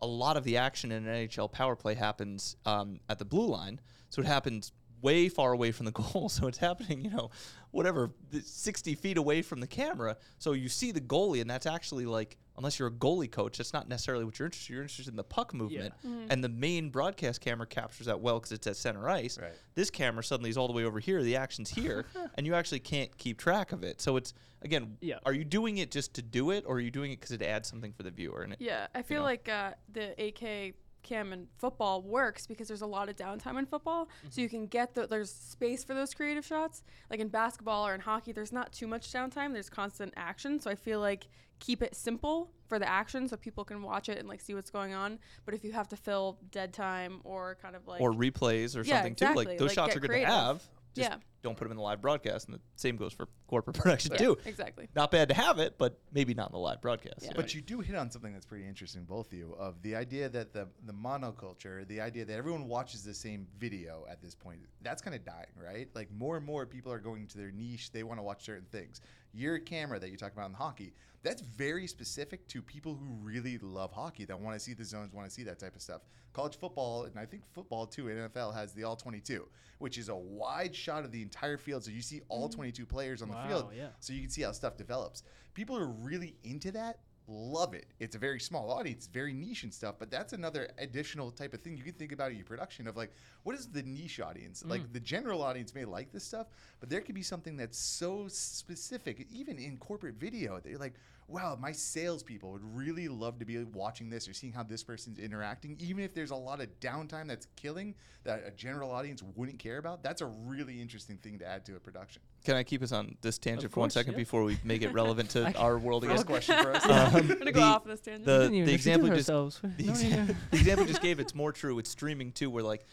a 0.00 0.06
lot 0.06 0.36
of 0.36 0.44
the 0.44 0.56
action 0.56 0.90
in 0.92 1.06
an 1.06 1.28
NHL 1.28 1.50
power 1.50 1.76
play 1.76 1.94
happens 1.94 2.56
um, 2.66 3.00
at 3.08 3.18
the 3.18 3.24
blue 3.24 3.46
line, 3.46 3.80
so 4.08 4.20
it 4.20 4.26
happens 4.26 4.72
way 5.02 5.28
far 5.28 5.52
away 5.52 5.72
from 5.72 5.86
the 5.86 5.92
goal. 6.12 6.28
So 6.28 6.46
it's 6.46 6.58
happening, 6.58 7.04
you 7.04 7.10
know, 7.10 7.30
whatever, 7.70 8.10
th- 8.30 8.44
60 8.44 8.94
feet 8.94 9.18
away 9.18 9.42
from 9.42 9.60
the 9.60 9.66
camera. 9.66 10.16
So 10.38 10.52
you 10.52 10.68
see 10.68 10.92
the 10.92 11.00
goalie, 11.00 11.40
and 11.40 11.50
that's 11.50 11.66
actually 11.66 12.06
like, 12.06 12.38
unless 12.56 12.78
you're 12.78 12.88
a 12.88 12.92
goalie 12.92 13.30
coach, 13.30 13.58
that's 13.58 13.72
not 13.72 13.88
necessarily 13.88 14.24
what 14.24 14.38
you're 14.38 14.46
interested. 14.46 14.70
in. 14.70 14.74
You're 14.74 14.82
interested 14.84 15.08
in 15.08 15.16
the 15.16 15.24
puck 15.24 15.54
movement, 15.54 15.94
and 16.04 16.42
the 16.44 16.48
main 16.48 16.90
broadcast 16.90 17.40
camera 17.40 17.66
captures 17.66 18.06
that 18.06 18.20
well 18.20 18.38
because 18.38 18.52
it's 18.52 18.66
at 18.66 18.76
center 18.76 19.08
ice. 19.08 19.38
Right. 19.38 19.52
This 19.74 19.90
camera 19.90 20.22
suddenly 20.24 20.50
is 20.50 20.56
all 20.56 20.66
the 20.66 20.72
way 20.74 20.84
over 20.84 20.98
here. 21.00 21.22
The 21.22 21.36
action's 21.36 21.70
here, 21.70 22.04
and 22.36 22.46
you 22.46 22.54
actually 22.54 22.80
can't 22.80 23.16
keep 23.18 23.38
track 23.38 23.72
of 23.72 23.82
it. 23.82 24.00
So 24.00 24.16
it's 24.16 24.34
again, 24.62 24.96
Yeah. 25.00 25.18
are 25.26 25.32
you 25.32 25.44
doing 25.44 25.78
it 25.78 25.90
just 25.90 26.14
to 26.14 26.22
do 26.22 26.50
it, 26.50 26.64
or 26.66 26.76
are 26.76 26.80
you 26.80 26.90
doing 26.90 27.12
it 27.12 27.16
because 27.20 27.32
it 27.32 27.42
adds 27.42 27.68
something 27.68 27.92
for 27.92 28.02
the 28.02 28.10
viewer? 28.10 28.42
And 28.42 28.52
it, 28.52 28.60
Yeah, 28.60 28.86
I 28.94 29.02
feel 29.02 29.20
know? 29.20 29.24
like 29.24 29.48
uh, 29.48 29.72
the 29.92 30.14
AK 30.24 30.74
cam 31.02 31.32
in 31.32 31.48
football 31.58 32.00
works 32.00 32.46
because 32.46 32.68
there's 32.68 32.82
a 32.82 32.86
lot 32.86 33.08
of 33.08 33.16
downtime 33.16 33.58
in 33.58 33.66
football, 33.66 34.08
so 34.30 34.40
you 34.40 34.48
can 34.48 34.66
get 34.68 34.94
the 34.94 35.04
there's 35.08 35.32
space 35.32 35.82
for 35.82 35.94
those 35.94 36.14
creative 36.14 36.46
shots. 36.46 36.84
Like 37.10 37.18
in 37.18 37.26
basketball 37.26 37.84
or 37.88 37.92
in 37.92 38.00
hockey, 38.00 38.30
there's 38.30 38.52
not 38.52 38.72
too 38.72 38.86
much 38.86 39.10
downtime. 39.12 39.52
There's 39.52 39.68
constant 39.68 40.14
action, 40.16 40.60
so 40.60 40.70
I 40.70 40.76
feel 40.76 41.00
like 41.00 41.26
keep 41.62 41.80
it 41.82 41.94
simple 41.94 42.50
for 42.66 42.78
the 42.80 42.88
action 42.88 43.28
so 43.28 43.36
people 43.36 43.64
can 43.64 43.82
watch 43.82 44.08
it 44.08 44.18
and 44.18 44.28
like 44.28 44.40
see 44.40 44.54
what's 44.54 44.70
going 44.70 44.92
on. 44.94 45.18
But 45.44 45.54
if 45.54 45.62
you 45.64 45.70
have 45.72 45.88
to 45.88 45.96
fill 45.96 46.38
dead 46.50 46.72
time 46.72 47.20
or 47.24 47.56
kind 47.62 47.76
of 47.76 47.86
like 47.86 48.00
or 48.00 48.12
replays 48.12 48.76
or 48.76 48.82
Yeah, 48.82 48.96
something 48.96 49.14
too. 49.14 49.32
Like 49.34 49.58
those 49.58 49.68
Like, 49.68 49.74
shots 49.74 49.96
are 49.96 50.00
good 50.00 50.10
creative. 50.10 50.28
to 50.28 50.34
have. 50.34 50.62
Just 50.94 51.10
Yeah. 51.10 51.16
don't 51.42 51.56
put 51.56 51.64
them 51.64 51.70
in 51.72 51.78
the 51.78 51.82
live 51.82 52.02
broadcast, 52.02 52.48
and 52.48 52.54
the 52.56 52.60
same 52.76 52.96
goes 52.98 53.14
for 53.14 53.26
corporate 53.46 53.76
production 53.80 54.12
Yeah, 54.12 54.18
too. 54.18 54.38
exactly. 54.44 54.88
Not 54.94 55.10
bad 55.10 55.28
to 55.28 55.34
have 55.34 55.58
it, 55.58 55.78
but 55.78 55.98
maybe 56.12 56.34
not 56.34 56.48
in 56.50 56.52
the 56.52 56.58
live 56.58 56.82
broadcast. 56.82 57.22
Yeah. 57.22 57.28
yeah. 57.28 57.32
But 57.36 57.54
you 57.54 57.62
do 57.62 57.80
hit 57.80 57.96
on 57.96 58.10
something 58.10 58.30
that's 58.32 58.44
pretty 58.44 58.66
interesting, 58.66 59.04
both 59.04 59.28
of 59.28 59.38
you, 59.38 59.54
of 59.58 59.80
the 59.80 59.96
idea 59.96 60.28
that 60.28 60.52
the 60.52 60.68
the 60.84 60.92
monoculture, 60.92 61.86
the 61.88 62.00
idea 62.00 62.24
that 62.26 62.36
everyone 62.36 62.68
watches 62.68 63.04
the 63.04 63.14
same 63.14 63.46
video 63.58 64.04
at 64.10 64.20
this 64.20 64.34
point, 64.34 64.60
that's 64.82 65.00
kind 65.00 65.14
of 65.16 65.24
dying, 65.24 65.46
right? 65.56 65.88
Like 65.94 66.10
more 66.12 66.36
and 66.36 66.44
more 66.44 66.66
people 66.66 66.92
are 66.92 66.98
going 67.00 67.26
to 67.28 67.38
their 67.38 67.50
niche. 67.52 67.90
They 67.92 68.02
want 68.02 68.18
to 68.18 68.22
watch 68.22 68.44
certain 68.44 68.66
things. 68.70 69.00
Your 69.32 69.58
camera 69.58 69.98
that 69.98 70.10
you 70.10 70.16
talk 70.16 70.32
about 70.32 70.48
in 70.48 70.54
hockey, 70.54 70.92
that's 71.22 71.40
very 71.40 71.86
specific 71.86 72.46
to 72.48 72.60
people 72.60 72.94
who 72.94 73.14
really 73.22 73.58
love 73.58 73.92
hockey, 73.92 74.24
that 74.24 74.38
want 74.38 74.56
to 74.56 74.60
see 74.60 74.74
the 74.74 74.84
zones, 74.84 75.12
want 75.12 75.28
to 75.28 75.32
see 75.32 75.44
that 75.44 75.58
type 75.58 75.74
of 75.76 75.82
stuff. 75.82 76.02
College 76.32 76.58
football, 76.58 77.04
and 77.04 77.18
I 77.18 77.26
think 77.26 77.42
football 77.52 77.86
too, 77.86 78.08
in 78.08 78.16
NFL 78.16 78.54
has 78.54 78.72
the 78.72 78.84
all 78.84 78.96
22, 78.96 79.46
which 79.78 79.98
is 79.98 80.08
a 80.08 80.14
wide 80.14 80.74
shot 80.74 81.04
of 81.04 81.12
the 81.12 81.22
entire 81.22 81.56
field. 81.56 81.84
So 81.84 81.90
you 81.90 82.02
see 82.02 82.22
all 82.28 82.48
mm-hmm. 82.48 82.56
22 82.56 82.86
players 82.86 83.22
on 83.22 83.28
Wow, 83.28 83.42
the 83.42 83.48
field 83.48 83.72
yeah. 83.76 83.88
so 84.00 84.12
you 84.12 84.20
can 84.20 84.30
see 84.30 84.42
how 84.42 84.52
stuff 84.52 84.76
develops. 84.76 85.22
People 85.54 85.76
are 85.76 85.88
really 85.88 86.34
into 86.44 86.72
that, 86.72 86.98
love 87.28 87.74
it. 87.74 87.86
It's 88.00 88.16
a 88.16 88.18
very 88.18 88.40
small 88.40 88.70
audience, 88.70 89.06
very 89.06 89.32
niche 89.32 89.62
and 89.62 89.72
stuff, 89.72 89.96
but 89.98 90.10
that's 90.10 90.32
another 90.32 90.68
additional 90.78 91.30
type 91.30 91.54
of 91.54 91.60
thing 91.60 91.76
you 91.76 91.82
can 91.82 91.92
think 91.94 92.12
about 92.12 92.30
in 92.30 92.36
your 92.36 92.46
production 92.46 92.86
of 92.86 92.96
like, 92.96 93.12
what 93.44 93.54
is 93.54 93.68
the 93.68 93.82
niche 93.82 94.20
audience? 94.20 94.62
Mm. 94.62 94.70
Like 94.70 94.92
the 94.92 95.00
general 95.00 95.42
audience 95.42 95.74
may 95.74 95.84
like 95.84 96.12
this 96.12 96.24
stuff, 96.24 96.48
but 96.80 96.90
there 96.90 97.00
could 97.00 97.14
be 97.14 97.22
something 97.22 97.56
that's 97.56 97.78
so 97.78 98.26
specific, 98.28 99.26
even 99.32 99.58
in 99.58 99.76
corporate 99.78 100.16
video. 100.16 100.60
They're 100.60 100.78
like, 100.78 100.94
wow, 101.28 101.56
my 101.60 101.72
salespeople 101.72 102.52
would 102.52 102.76
really 102.76 103.08
love 103.08 103.38
to 103.38 103.44
be 103.44 103.62
watching 103.64 104.10
this 104.10 104.28
or 104.28 104.34
seeing 104.34 104.52
how 104.52 104.62
this 104.62 104.82
person's 104.82 105.18
interacting, 105.18 105.76
even 105.80 106.04
if 106.04 106.14
there's 106.14 106.30
a 106.30 106.36
lot 106.36 106.60
of 106.60 106.68
downtime 106.80 107.28
that's 107.28 107.46
killing 107.56 107.94
that 108.24 108.42
a 108.46 108.50
general 108.50 108.90
audience 108.90 109.22
wouldn't 109.36 109.58
care 109.58 109.78
about. 109.78 110.02
That's 110.02 110.20
a 110.20 110.26
really 110.26 110.80
interesting 110.80 111.16
thing 111.16 111.38
to 111.38 111.46
add 111.46 111.64
to 111.66 111.76
a 111.76 111.80
production. 111.80 112.22
Can 112.44 112.56
I 112.56 112.62
keep 112.64 112.82
us 112.82 112.90
on 112.92 113.16
this 113.22 113.38
tangent 113.38 113.66
Of 113.66 113.72
for 113.72 113.80
one 113.80 113.86
course, 113.86 113.94
second 113.94 114.12
yeah. 114.12 114.18
before 114.18 114.42
we 114.44 114.58
make 114.64 114.82
it 114.82 114.92
relevant 114.92 115.30
to 115.30 115.56
our 115.58 115.78
world 115.78 116.02
again? 116.04 116.16
First 116.16 116.26
question 116.26 116.62
for 116.62 116.74
us. 116.74 116.84
Um, 116.92 117.14
I'm 117.16 117.26
gonna 117.28 117.52
go 117.52 117.60
the- 117.60 117.66
off 117.66 117.84
this 117.84 118.00
tangent. 118.00 118.24
the- 118.26 118.48
didn't 118.48 118.66
the 118.66 118.74
example 118.74 119.08
just- 119.10 119.26
the, 119.62 119.84
exa- 119.84 120.36
the 120.50 120.56
example 120.56 120.86
just 120.86 121.02
gave 121.02 121.20
it's 121.20 121.34
more 121.34 121.52
true 121.52 121.74
with 121.74 121.86
streaming 121.86 122.32
too 122.32 122.50
where 122.50 122.62
like 122.64 122.84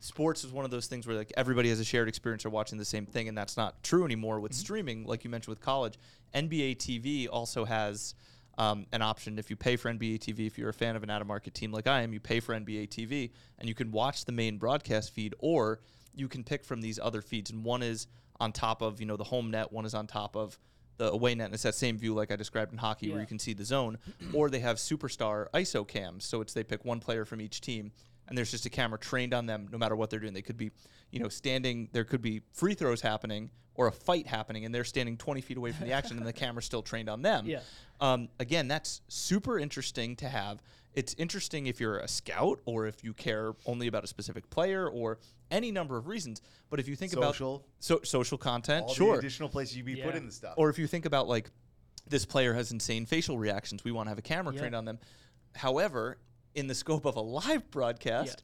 sports 0.00 0.44
is 0.44 0.52
one 0.52 0.64
of 0.66 0.70
those 0.70 0.86
things 0.86 1.06
where 1.06 1.16
like 1.16 1.32
everybody 1.36 1.70
has 1.70 1.80
a 1.80 1.84
shared 1.84 2.08
experience 2.08 2.44
of 2.44 2.52
watching 2.52 2.76
the 2.78 2.84
same 2.84 3.06
thing 3.06 3.26
and 3.28 3.36
that's 3.38 3.56
not 3.56 3.82
true 3.82 4.04
anymore 4.04 4.38
with 4.38 4.52
streaming 4.52 5.04
like 5.06 5.24
you 5.24 5.30
mentioned 5.30 5.48
with 5.50 5.62
college 5.62 5.94
nba 6.34 6.76
tv 6.76 7.26
also 7.30 7.64
has 7.64 8.14
um, 8.58 8.84
an 8.92 9.00
option 9.00 9.38
if 9.38 9.48
you 9.48 9.56
pay 9.56 9.76
for 9.76 9.90
nba 9.90 10.18
tv 10.18 10.46
if 10.46 10.58
you're 10.58 10.68
a 10.68 10.74
fan 10.74 10.94
of 10.94 11.02
an 11.02 11.08
out 11.08 11.22
of 11.22 11.26
market 11.26 11.54
team 11.54 11.72
like 11.72 11.86
i 11.86 12.02
am 12.02 12.12
you 12.12 12.20
pay 12.20 12.38
for 12.38 12.54
nba 12.54 12.86
tv 12.86 13.30
and 13.58 13.66
you 13.66 13.74
can 13.74 13.90
watch 13.92 14.26
the 14.26 14.32
main 14.32 14.58
broadcast 14.58 15.10
feed 15.14 15.34
or 15.38 15.80
you 16.14 16.28
can 16.28 16.44
pick 16.44 16.64
from 16.66 16.82
these 16.82 16.98
other 17.02 17.22
feeds 17.22 17.50
and 17.50 17.64
one 17.64 17.82
is 17.82 18.06
on 18.40 18.52
top 18.52 18.82
of 18.82 19.00
you 19.00 19.06
know 19.06 19.16
the 19.16 19.24
home 19.24 19.50
net 19.50 19.72
one 19.72 19.84
is 19.84 19.94
on 19.94 20.06
top 20.06 20.36
of 20.36 20.58
the 20.96 21.10
away 21.10 21.34
net 21.34 21.46
and 21.46 21.54
it's 21.54 21.64
that 21.64 21.74
same 21.74 21.98
view 21.98 22.14
like 22.14 22.30
I 22.30 22.36
described 22.36 22.72
in 22.72 22.78
hockey 22.78 23.10
where 23.10 23.20
you 23.20 23.26
can 23.26 23.38
see 23.38 23.52
the 23.52 23.64
zone, 23.64 23.98
or 24.32 24.48
they 24.48 24.60
have 24.60 24.76
superstar 24.76 25.46
ISO 25.52 25.86
cams. 25.86 26.24
So 26.24 26.40
it's 26.40 26.52
they 26.52 26.64
pick 26.64 26.84
one 26.84 27.00
player 27.00 27.24
from 27.24 27.40
each 27.40 27.60
team 27.60 27.92
and 28.28 28.36
there's 28.38 28.50
just 28.50 28.66
a 28.66 28.70
camera 28.70 28.98
trained 28.98 29.34
on 29.34 29.46
them 29.46 29.68
no 29.70 29.78
matter 29.78 29.96
what 29.96 30.10
they're 30.10 30.20
doing. 30.20 30.32
They 30.34 30.42
could 30.42 30.56
be, 30.56 30.70
you 31.10 31.20
know, 31.20 31.28
standing 31.28 31.88
there 31.92 32.04
could 32.04 32.22
be 32.22 32.42
free 32.52 32.74
throws 32.74 33.00
happening 33.00 33.50
or 33.74 33.86
a 33.88 33.92
fight 33.92 34.26
happening 34.26 34.64
and 34.64 34.74
they're 34.74 34.84
standing 34.84 35.16
20 35.16 35.40
feet 35.40 35.56
away 35.56 35.72
from 35.72 35.86
the 35.86 35.92
action 35.92 36.16
and 36.16 36.26
the 36.26 36.32
camera's 36.44 36.64
still 36.64 36.82
trained 36.82 37.08
on 37.08 37.22
them. 37.22 37.46
Yeah. 37.46 37.60
Um, 38.00 38.28
again, 38.38 38.68
that's 38.68 39.02
super 39.08 39.58
interesting 39.58 40.16
to 40.16 40.28
have. 40.28 40.62
It's 40.94 41.14
interesting 41.18 41.66
if 41.66 41.80
you're 41.80 41.98
a 41.98 42.06
scout 42.08 42.60
or 42.66 42.86
if 42.86 43.02
you 43.02 43.12
care 43.14 43.52
only 43.66 43.88
about 43.88 44.04
a 44.04 44.06
specific 44.06 44.48
player 44.48 44.88
or 44.88 45.18
any 45.50 45.72
number 45.72 45.96
of 45.96 46.06
reasons. 46.06 46.40
But 46.70 46.78
if 46.78 46.86
you 46.86 46.94
think 46.94 47.10
Social. 47.12 47.56
about 47.56 47.64
so, 47.80 48.00
social 48.04 48.38
content, 48.38 48.84
all 48.86 48.94
sure, 48.94 49.12
the 49.14 49.18
additional 49.18 49.48
places 49.48 49.76
you'd 49.76 49.86
be 49.86 49.94
Yeah. 49.94 50.04
putting 50.06 50.26
the 50.26 50.32
stuff. 50.32 50.54
or 50.56 50.70
if 50.70 50.78
you 50.78 50.86
think 50.86 51.04
about 51.04 51.26
like 51.28 51.50
this 52.06 52.24
player 52.24 52.54
has 52.54 52.70
insane 52.70 53.06
facial 53.06 53.38
reactions, 53.38 53.82
we 53.82 53.90
want 53.90 54.06
to 54.06 54.10
have 54.10 54.18
a 54.18 54.22
camera 54.22 54.54
Yeah. 54.54 54.60
trained 54.60 54.74
on 54.76 54.84
them. 54.84 55.00
However, 55.56 56.18
in 56.54 56.66
the 56.66 56.74
scope 56.74 57.04
of 57.04 57.16
a 57.16 57.20
live 57.20 57.70
broadcast, 57.70 58.42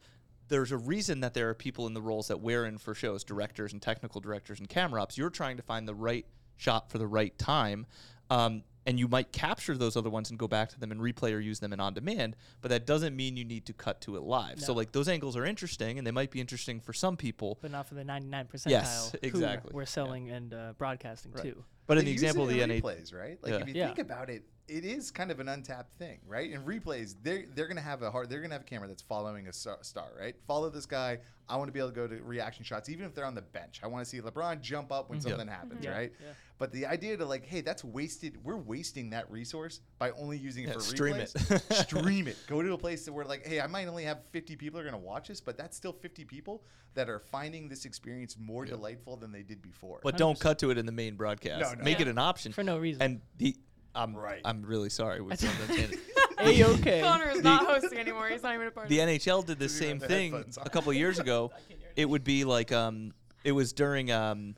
there's 0.48 0.72
a 0.72 0.76
reason 0.76 1.20
that 1.20 1.34
there 1.34 1.48
are 1.48 1.54
people 1.54 1.86
in 1.86 1.94
the 1.94 2.02
roles 2.02 2.28
that 2.28 2.40
we're 2.40 2.66
in 2.66 2.78
for 2.78 2.94
shows, 2.94 3.22
directors 3.24 3.72
and 3.72 3.80
technical 3.80 4.20
directors 4.20 4.58
and 4.58 4.68
camera 4.68 5.00
ops. 5.02 5.16
You're 5.16 5.30
trying 5.30 5.56
to 5.58 5.62
find 5.62 5.86
the 5.86 5.94
right 5.94 6.26
shot 6.56 6.90
for 6.90 6.98
the 6.98 7.06
right 7.06 7.36
time. 7.38 7.86
Um, 8.30 8.62
and 8.86 8.98
you 8.98 9.06
might 9.08 9.30
capture 9.30 9.76
those 9.76 9.94
other 9.96 10.08
ones 10.10 10.30
and 10.30 10.38
go 10.38 10.48
back 10.48 10.70
to 10.70 10.80
them 10.80 10.90
and 10.90 11.00
replay 11.00 11.32
or 11.34 11.38
use 11.38 11.60
them 11.60 11.72
in 11.72 11.80
on 11.80 11.92
demand, 11.94 12.34
but 12.62 12.70
that 12.70 12.86
doesn't 12.86 13.14
mean 13.14 13.36
you 13.36 13.44
need 13.44 13.66
to 13.66 13.72
cut 13.74 14.00
to 14.02 14.16
it 14.16 14.22
live. 14.22 14.58
So 14.60 14.72
like 14.72 14.90
those 14.92 15.06
angles 15.08 15.36
are 15.36 15.44
interesting 15.44 15.98
and 15.98 16.06
they 16.06 16.10
might 16.10 16.30
be 16.30 16.40
interesting 16.40 16.80
for 16.80 16.92
some 16.94 17.16
people. 17.16 17.58
but 17.60 17.70
not 17.70 17.86
for 17.86 17.94
the 17.94 18.04
99 18.04 18.46
percentile. 18.46 18.70
Yes, 18.70 19.12
who 19.12 19.18
exactly. 19.22 19.72
We're 19.74 19.82
Yeah. 19.82 19.86
selling 19.86 20.30
and 20.30 20.54
uh, 20.54 20.72
broadcasting 20.78 21.32
Right. 21.32 21.42
too. 21.44 21.64
But 21.86 21.98
in 21.98 22.06
the 22.06 22.10
example 22.10 22.44
of 22.44 22.48
the 22.48 22.62
in 22.62 22.70
NA 22.70 22.80
replays, 22.80 23.14
right? 23.14 23.38
Like 23.42 23.52
Yeah. 23.52 23.58
if 23.60 23.68
you 23.68 23.74
Yeah. 23.74 23.86
think 23.86 23.98
about 23.98 24.30
it, 24.30 24.44
it 24.70 24.84
is 24.84 25.10
kind 25.10 25.30
of 25.30 25.40
an 25.40 25.48
untapped 25.48 25.92
thing, 25.98 26.20
right? 26.26 26.50
In 26.50 26.62
replays, 26.62 27.16
they're 27.22 27.44
they're 27.54 27.66
gonna 27.68 27.80
have 27.80 28.02
a 28.02 28.10
hard, 28.10 28.30
they're 28.30 28.40
gonna 28.40 28.54
have 28.54 28.62
a 28.62 28.64
camera 28.64 28.86
that's 28.88 29.02
following 29.02 29.48
a 29.48 29.52
star, 29.52 29.78
star, 29.82 30.08
right? 30.18 30.36
Follow 30.46 30.70
this 30.70 30.86
guy. 30.86 31.18
I 31.48 31.56
want 31.56 31.66
to 31.66 31.72
be 31.72 31.80
able 31.80 31.88
to 31.88 31.94
go 31.96 32.06
to 32.06 32.22
reaction 32.22 32.64
shots, 32.64 32.88
even 32.88 33.04
if 33.04 33.12
they're 33.12 33.24
on 33.24 33.34
the 33.34 33.42
bench. 33.42 33.80
I 33.82 33.88
want 33.88 34.04
to 34.04 34.08
see 34.08 34.20
LeBron 34.20 34.60
jump 34.60 34.92
up 34.92 35.10
when 35.10 35.18
Mhm. 35.18 35.22
Something 35.22 35.48
happens, 35.48 35.84
Yeah, 35.84 35.90
right? 35.90 36.12
yeah. 36.20 36.28
But 36.58 36.70
the 36.70 36.86
idea 36.86 37.16
to 37.16 37.24
like, 37.24 37.44
hey, 37.44 37.60
that's 37.60 37.82
wasted. 37.82 38.44
We're 38.44 38.56
wasting 38.58 39.10
that 39.10 39.28
resource 39.32 39.80
by 39.98 40.12
only 40.12 40.38
using 40.38 40.64
it 40.64 40.68
Yeah, 40.68 40.72
for 40.74 40.80
stream 40.80 41.14
replays. 41.16 41.50
it. 41.70 41.74
stream 41.88 42.28
it. 42.28 42.36
Go 42.46 42.62
to 42.62 42.72
a 42.74 42.78
place 42.78 43.10
where 43.10 43.24
like, 43.24 43.44
hey, 43.44 43.60
I 43.60 43.66
might 43.66 43.88
only 43.88 44.04
have 44.04 44.20
50 44.30 44.54
people 44.54 44.78
are 44.78 44.84
gonna 44.84 44.96
watch 44.98 45.26
this, 45.26 45.40
but 45.40 45.56
that's 45.56 45.76
still 45.76 45.92
50 45.92 46.24
people 46.24 46.62
that 46.94 47.08
are 47.08 47.18
finding 47.18 47.68
this 47.68 47.84
experience 47.84 48.36
more 48.38 48.64
Yeah. 48.64 48.72
delightful 48.72 49.16
than 49.16 49.32
they 49.32 49.42
did 49.42 49.60
before. 49.60 49.98
But 50.04 50.16
don't 50.18 50.38
cut 50.38 50.60
to 50.60 50.70
it 50.70 50.78
in 50.78 50.86
the 50.86 50.92
main 50.92 51.16
broadcast. 51.16 51.60
No, 51.62 51.78
no. 51.78 51.82
Make 51.84 51.98
it 51.98 52.06
an 52.06 52.18
option. 52.18 52.52
For 52.52 52.62
no 52.62 52.78
reason. 52.78 53.02
And 53.02 53.20
the 53.38 53.56
I'm 53.94 54.16
Right. 54.16 54.40
I'm 54.44 54.62
really 54.62 54.90
sorry. 54.90 55.20
We're 55.20 55.36
going 55.36 55.52
on 55.52 55.66
that 55.66 55.76
tangent. 55.76 56.00
A 56.38 56.64
okay. 56.74 57.00
Connor 57.02 57.30
is 57.30 57.36
The- 57.38 57.42
not 57.42 57.66
hosting 57.66 57.98
anymore. 57.98 58.28
He's 58.28 58.42
not 58.42 58.54
even 58.54 58.66
a 58.66 58.70
part 58.70 58.88
the 58.88 59.00
of 59.00 59.08
it. 59.08 59.20
The 59.22 59.28
NHL 59.30 59.42
did 59.46 59.58
the 59.58 59.64
Doesn't 59.66 59.78
same 59.78 60.00
have 60.00 60.08
the 60.08 60.08
thing 60.08 60.32
headphones 60.32 60.58
on. 60.58 60.66
a 60.66 60.70
couple 60.70 60.92
years 60.92 61.18
ago. 61.18 61.50
It 61.96 62.08
would 62.08 62.22
be 62.22 62.44
like 62.44 62.70
um, 62.70 63.12
it 63.42 63.50
was 63.52 63.72
during 63.72 64.12
um, 64.12 64.54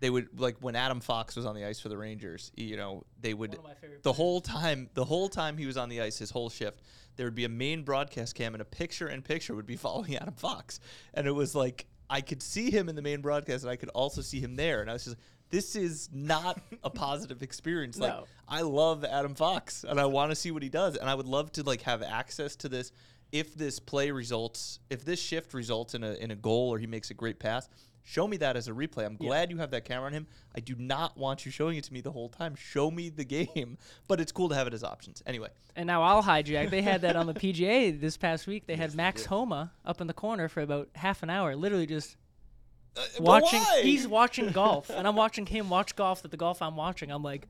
they 0.00 0.08
would 0.08 0.40
like 0.40 0.56
when 0.60 0.74
Adam 0.74 0.98
Fox 1.00 1.36
was 1.36 1.44
on 1.44 1.54
the 1.54 1.66
ice 1.66 1.78
for 1.78 1.90
the 1.90 1.96
Rangers. 1.96 2.50
You 2.56 2.78
know, 2.78 3.04
they 3.20 3.34
would 3.34 3.50
One 3.50 3.58
of 3.58 3.64
my 3.64 3.74
favorite 3.74 4.02
the 4.02 4.14
whole 4.14 4.40
time 4.40 4.88
the 4.94 5.04
whole 5.04 5.28
time 5.28 5.58
he 5.58 5.66
was 5.66 5.76
on 5.76 5.90
the 5.90 6.00
ice, 6.00 6.18
his 6.18 6.30
whole 6.30 6.48
shift, 6.48 6.80
there 7.16 7.26
would 7.26 7.34
be 7.34 7.44
a 7.44 7.50
main 7.50 7.82
broadcast 7.82 8.34
cam 8.34 8.54
and 8.54 8.62
a 8.62 8.64
picture 8.64 9.08
in 9.08 9.20
picture 9.20 9.54
would 9.54 9.66
be 9.66 9.76
following 9.86 10.16
Adam 10.16 10.34
Fox, 10.34 10.80
and 11.12 11.26
it 11.28 11.32
was 11.32 11.54
like 11.54 11.86
I 12.08 12.22
could 12.22 12.42
see 12.42 12.70
him 12.70 12.88
in 12.88 12.96
the 12.96 13.02
main 13.02 13.20
broadcast, 13.20 13.62
and 13.62 13.70
I 13.70 13.76
could 13.76 13.90
also 13.90 14.22
see 14.22 14.40
him 14.40 14.56
there, 14.56 14.80
and 14.80 14.88
I 14.90 14.94
was 14.94 15.04
just. 15.04 15.16
This 15.50 15.76
is 15.76 16.08
not 16.12 16.60
a 16.84 16.90
positive 16.90 17.42
experience. 17.42 17.98
Like 17.98 18.12
No. 18.12 18.24
I 18.48 18.62
love 18.62 19.04
Adam 19.04 19.34
Fox 19.34 19.84
and 19.84 20.00
I 20.00 20.06
want 20.06 20.30
to 20.30 20.36
see 20.36 20.50
what 20.50 20.62
he 20.62 20.68
does 20.68 20.96
and 20.96 21.08
I 21.10 21.14
would 21.14 21.26
love 21.28 21.52
to 21.52 21.62
like 21.62 21.82
have 21.82 22.02
access 22.02 22.56
to 22.56 22.68
this 22.68 22.92
if 23.32 23.54
this 23.54 23.78
play 23.78 24.10
results 24.10 24.80
if 24.90 25.04
this 25.04 25.20
shift 25.20 25.54
results 25.54 25.94
in 25.94 26.02
a 26.02 26.12
in 26.14 26.30
a 26.30 26.36
goal 26.36 26.68
or 26.70 26.78
he 26.78 26.86
makes 26.86 27.10
a 27.10 27.14
great 27.14 27.38
pass 27.38 27.68
show 28.02 28.26
me 28.26 28.36
that 28.38 28.56
as 28.56 28.66
a 28.66 28.72
replay 28.72 29.04
I'm 29.04 29.16
Yeah. 29.20 29.28
glad 29.28 29.50
you 29.52 29.58
have 29.58 29.70
that 29.70 29.84
camera 29.84 30.06
on 30.06 30.12
him 30.12 30.26
I 30.56 30.58
do 30.60 30.74
not 30.76 31.16
want 31.16 31.44
you 31.46 31.52
showing 31.52 31.76
it 31.76 31.84
to 31.84 31.92
me 31.92 32.00
the 32.00 32.10
whole 32.10 32.28
time 32.28 32.56
show 32.56 32.90
me 32.90 33.08
the 33.08 33.24
game 33.24 33.78
but 34.08 34.20
it's 34.20 34.32
cool 34.32 34.48
to 34.48 34.54
have 34.56 34.66
it 34.66 34.74
as 34.74 34.82
options 34.82 35.22
anyway 35.26 35.48
And 35.76 35.86
now 35.86 36.02
I'll 36.02 36.22
hijack. 36.24 36.70
They 36.70 36.82
had 36.82 37.02
that 37.02 37.14
on 37.14 37.26
the 37.26 37.34
PGA 37.34 38.00
this 38.00 38.16
past 38.16 38.48
week. 38.48 38.66
They 38.66 38.74
had 38.84 38.94
Max 38.96 39.26
Homa 39.26 39.72
up 39.84 40.00
in 40.00 40.06
the 40.08 40.12
corner 40.14 40.48
for 40.48 40.60
about 40.62 40.88
half 40.96 41.22
an 41.22 41.30
hour, 41.30 41.54
literally 41.54 41.86
just 41.86 42.16
Uh, 42.96 43.00
but 43.18 43.22
watching. 43.22 43.60
why? 43.60 43.80
He's 43.82 44.06
watching 44.08 44.50
golf, 44.52 44.90
and 44.90 45.06
I'm 45.06 45.16
watching 45.16 45.46
him 45.46 45.68
watch 45.70 45.94
golf 45.96 46.22
That 46.22 46.30
the 46.30 46.36
golf 46.36 46.60
I'm 46.62 46.76
watching. 46.76 47.10
I'm 47.10 47.22
like, 47.22 47.46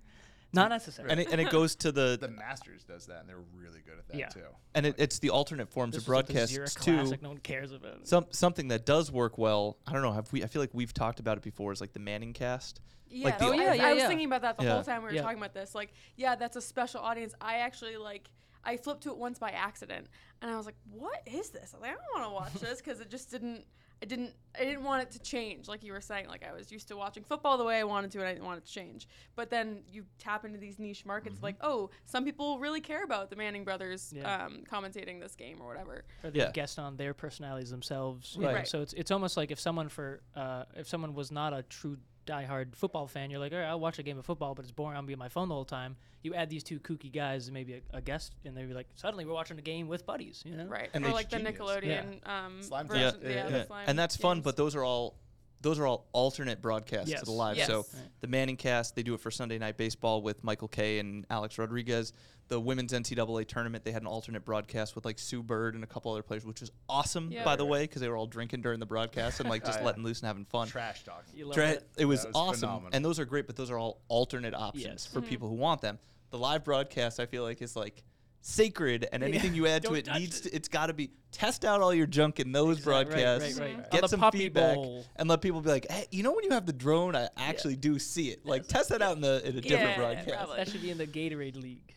not 0.52 0.68
necessary. 0.70 1.10
and 1.10 1.20
it, 1.20 1.28
and 1.32 1.40
it 1.40 1.48
goes 1.50 1.76
to 1.76 1.92
the 1.92 2.18
the 2.20 2.28
Masters 2.28 2.84
does 2.84 3.06
that, 3.06 3.20
and 3.20 3.28
they're 3.28 3.36
really 3.56 3.80
good 3.86 3.98
at 3.98 4.08
that 4.08 4.16
Yeah. 4.18 4.28
too. 4.28 4.40
and 4.74 4.84
it, 4.86 4.96
it's 4.98 5.18
the 5.20 5.30
alternate 5.30 5.68
forms 5.70 5.94
this 5.94 6.02
of 6.02 6.08
was 6.08 6.22
broadcasts 6.24 6.54
Zurich 6.54 6.70
too 6.74 6.96
Classic. 6.96 7.22
No 7.22 7.28
one 7.30 7.38
cares 7.38 7.72
about. 7.72 7.92
it. 8.00 8.08
some 8.08 8.26
something 8.30 8.68
that 8.68 8.84
does 8.84 9.10
work 9.12 9.38
well 9.38 9.78
I 9.86 9.92
don't 9.92 10.02
know 10.02 10.12
have 10.12 10.30
we 10.32 10.42
I 10.42 10.46
feel 10.48 10.60
like 10.60 10.70
we've 10.72 10.92
talked 10.92 11.20
about 11.20 11.36
it 11.38 11.42
before 11.44 11.72
is 11.72 11.80
like 11.80 11.92
the 11.92 12.00
Manning 12.00 12.32
cast 12.32 12.80
Yeah, 13.08 13.24
Like 13.26 13.38
the- 13.38 13.46
Oh, 13.46 13.52
yeah, 13.52 13.70
I, 13.70 13.74
yeah, 13.74 13.86
I 13.86 13.92
was 13.94 14.02
yeah. 14.02 14.08
thinking 14.08 14.26
about 14.26 14.42
that 14.42 14.58
the 14.58 14.64
Yeah. 14.64 14.74
whole 14.74 14.82
time 14.82 15.02
we 15.02 15.08
were 15.08 15.14
Yeah. 15.14 15.22
talking 15.22 15.38
about 15.38 15.54
this. 15.54 15.74
Like, 15.74 15.92
yeah, 16.16 16.34
that's 16.36 16.56
a 16.56 16.60
special 16.60 17.00
audience. 17.00 17.32
I 17.40 17.58
actually 17.58 17.96
like. 17.96 18.28
I 18.62 18.76
flipped 18.76 19.04
to 19.04 19.08
it 19.10 19.16
once 19.16 19.38
by 19.38 19.50
accident, 19.52 20.06
and 20.42 20.50
I 20.50 20.56
was 20.56 20.66
like, 20.66 20.76
"What 20.90 21.22
is 21.26 21.48
this?" 21.48 21.72
I 21.72 21.76
was 21.78 21.82
like, 21.82 21.92
"I 21.92 21.94
don't 21.94 22.22
want 22.22 22.26
to 22.26 22.34
watch 22.60 22.68
this 22.70 22.78
because 22.82 23.00
it 23.00 23.08
just 23.10 23.30
didn't. 23.30 23.64
I 24.02 24.06
didn't. 24.06 24.32
I 24.58 24.64
didn't 24.64 24.82
want 24.82 25.02
it 25.02 25.10
to 25.12 25.18
change, 25.20 25.68
like 25.68 25.84
you 25.84 25.92
were 25.92 26.00
saying. 26.00 26.26
Like 26.26 26.42
I 26.44 26.52
was 26.52 26.72
used 26.72 26.88
to 26.88 26.96
watching 26.96 27.22
football 27.22 27.56
the 27.58 27.64
way 27.64 27.78
I 27.78 27.84
wanted 27.84 28.10
to, 28.12 28.18
and 28.18 28.26
I 28.26 28.32
didn't 28.32 28.46
want 28.46 28.58
it 28.58 28.66
to 28.66 28.72
change. 28.72 29.06
But 29.36 29.50
then 29.50 29.82
you 29.92 30.04
tap 30.18 30.44
into 30.44 30.58
these 30.58 30.78
niche 30.78 31.04
markets, 31.06 31.42
like, 31.42 31.56
oh, 31.60 31.90
some 32.06 32.24
people 32.24 32.58
really 32.58 32.80
care 32.80 33.04
about 33.04 33.30
the 33.30 33.36
Manning 33.36 33.62
brothers 33.62 34.12
Yeah. 34.16 34.46
um, 34.46 34.64
commentating 34.70 35.20
this 35.20 35.36
game 35.36 35.60
or 35.60 35.68
whatever. 35.68 36.04
or 36.24 36.30
they 36.30 36.40
Yeah. 36.40 36.50
guest 36.50 36.78
on 36.78 36.96
their 36.96 37.12
personalities 37.14 37.70
themselves. 37.70 38.36
Right. 38.40 38.54
Right. 38.54 38.68
So 38.68 38.80
it's 38.80 38.92
it's 38.94 39.10
almost 39.10 39.36
like 39.36 39.50
if 39.50 39.60
someone 39.60 39.88
for 39.88 40.22
uh, 40.34 40.64
if 40.74 40.88
someone 40.88 41.14
was 41.14 41.30
not 41.30 41.52
a 41.52 41.62
true 41.62 41.98
diehard 42.30 42.74
football 42.76 43.06
fan, 43.06 43.30
you're 43.30 43.40
like, 43.40 43.52
all 43.52 43.58
right, 43.58 43.66
I'll 43.68 43.80
watch 43.80 43.98
a 43.98 44.02
game 44.02 44.18
of 44.18 44.24
football, 44.24 44.54
but 44.54 44.64
it's 44.64 44.72
boring. 44.72 44.96
I'll 44.96 45.02
be 45.02 45.12
on 45.14 45.18
my 45.18 45.28
phone 45.28 45.48
the 45.48 45.54
whole 45.54 45.64
time. 45.64 45.96
You 46.22 46.34
add 46.34 46.50
these 46.50 46.62
two 46.62 46.78
kooky 46.80 47.12
guys 47.12 47.46
and 47.46 47.54
maybe 47.54 47.74
a, 47.92 47.96
a 47.98 48.00
guest, 48.00 48.34
and 48.44 48.56
they'd 48.56 48.68
be 48.68 48.74
like, 48.74 48.88
suddenly 48.94 49.24
we're 49.24 49.32
watching 49.34 49.58
a 49.58 49.62
game 49.62 49.88
with 49.88 50.06
buddies. 50.06 50.42
You 50.44 50.56
know? 50.56 50.64
Right. 50.66 50.88
And 50.94 51.04
or 51.04 51.08
it's 51.08 51.14
like 51.14 51.30
the 51.30 51.38
genius. 51.38 51.56
Nickelodeon 51.58 52.28
um, 52.28 52.62
Slime 52.62 52.86
version. 52.88 53.18
Yeah, 53.22 53.28
Yeah, 53.28 53.34
yeah, 53.36 53.48
the 53.50 53.58
Yeah. 53.58 53.64
slime 53.66 53.84
and 53.88 53.98
that's 53.98 54.16
fun 54.16 54.36
games. 54.38 54.44
but 54.44 54.56
those 54.56 54.74
are 54.76 54.84
all 54.84 55.14
those 55.62 55.78
are 55.78 55.86
all 55.86 56.06
alternate 56.12 56.62
broadcasts 56.62 57.12
to 57.12 57.24
the 57.24 57.30
live 57.30 57.56
Yes. 57.56 57.66
so 57.66 57.78
Right. 57.92 58.02
the 58.20 58.26
manning 58.28 58.56
cast 58.56 58.94
they 58.96 59.02
do 59.02 59.14
it 59.14 59.20
for 59.20 59.30
sunday 59.30 59.58
night 59.58 59.76
baseball 59.76 60.22
with 60.22 60.42
michael 60.42 60.68
Kay 60.68 60.98
and 60.98 61.26
alex 61.30 61.58
rodriguez 61.58 62.12
the 62.48 62.58
women's 62.58 62.92
ncaa 62.92 63.46
tournament 63.46 63.84
they 63.84 63.92
had 63.92 64.02
an 64.02 64.08
alternate 64.08 64.44
broadcast 64.44 64.94
with 64.94 65.04
like 65.04 65.18
sue 65.18 65.42
bird 65.42 65.74
and 65.74 65.84
a 65.84 65.86
couple 65.86 66.10
other 66.12 66.22
players 66.22 66.44
which 66.44 66.60
was 66.60 66.70
awesome 66.88 67.30
Yeah. 67.30 67.44
by 67.44 67.56
the 67.56 67.64
way 67.66 67.82
because 67.84 68.00
they 68.00 68.08
were 68.08 68.16
all 68.16 68.26
drinking 68.26 68.62
during 68.62 68.80
the 68.80 68.86
broadcast 68.86 69.40
and 69.40 69.48
like 69.48 69.64
just 69.64 69.78
Oh, 69.78 69.80
yeah. 69.82 69.86
letting 69.86 70.02
loose 70.02 70.20
and 70.20 70.26
having 70.28 70.44
fun 70.46 70.66
Trash 70.68 71.04
talk. 71.04 71.24
You 71.34 71.46
love 71.46 71.54
Tra- 71.54 71.70
it. 71.70 71.88
it 71.98 72.04
was, 72.06 72.24
was 72.24 72.32
awesome 72.34 72.60
phenomenal. 72.60 72.90
and 72.92 73.04
those 73.04 73.18
are 73.20 73.24
great 73.24 73.46
but 73.46 73.56
those 73.56 73.70
are 73.70 73.78
all 73.78 74.00
alternate 74.08 74.54
options 74.54 74.84
Yes. 74.84 75.06
for 75.06 75.20
Mhm. 75.20 75.28
people 75.28 75.48
who 75.48 75.54
want 75.56 75.80
them 75.80 75.98
the 76.30 76.38
live 76.38 76.64
broadcast 76.64 77.20
i 77.20 77.26
feel 77.26 77.42
like 77.42 77.60
is 77.62 77.76
like 77.76 78.02
sacred 78.42 79.06
and 79.12 79.22
anything 79.22 79.54
you 79.54 79.66
add 79.66 79.82
to 79.84 79.94
it 79.94 80.08
needs 80.14 80.40
it. 80.40 80.48
to, 80.50 80.56
it's 80.56 80.68
got 80.68 80.86
to 80.86 80.92
be 80.94 81.10
test 81.30 81.64
out 81.64 81.80
all 81.82 81.92
your 81.92 82.06
junk 82.06 82.40
in 82.40 82.52
those 82.52 82.78
Exact- 82.78 82.86
right, 82.88 83.06
broadcasts 83.10 83.58
Right, 83.60 83.68
right. 83.76 83.84
On 83.92 84.00
get 84.00 84.10
some 84.10 84.30
feedback 84.32 84.74
Bowl. 84.76 85.04
and 85.16 85.28
let 85.28 85.42
people 85.42 85.60
be 85.60 85.68
like, 85.70 85.86
hey, 85.90 86.06
you 86.10 86.22
know 86.22 86.32
when 86.32 86.44
you 86.44 86.50
have 86.50 86.64
the 86.66 86.72
drone, 86.72 87.14
I 87.14 87.28
actually 87.36 87.76
do 87.76 87.98
see 87.98 88.28
it. 88.30 88.44
Like 88.46 88.66
test 88.66 88.88
that 88.90 89.02
out 89.02 89.16
in 89.16 89.20
the 89.22 89.46
in 89.46 89.56
a 89.58 89.60
different 89.60 89.96
broadcast. 89.96 90.28
probably. 90.28 90.56
That 90.56 90.68
should 90.68 90.82
be 90.82 90.90
in 90.90 90.98
the 90.98 91.06
Gatorade 91.06 91.60
League. 91.60 91.94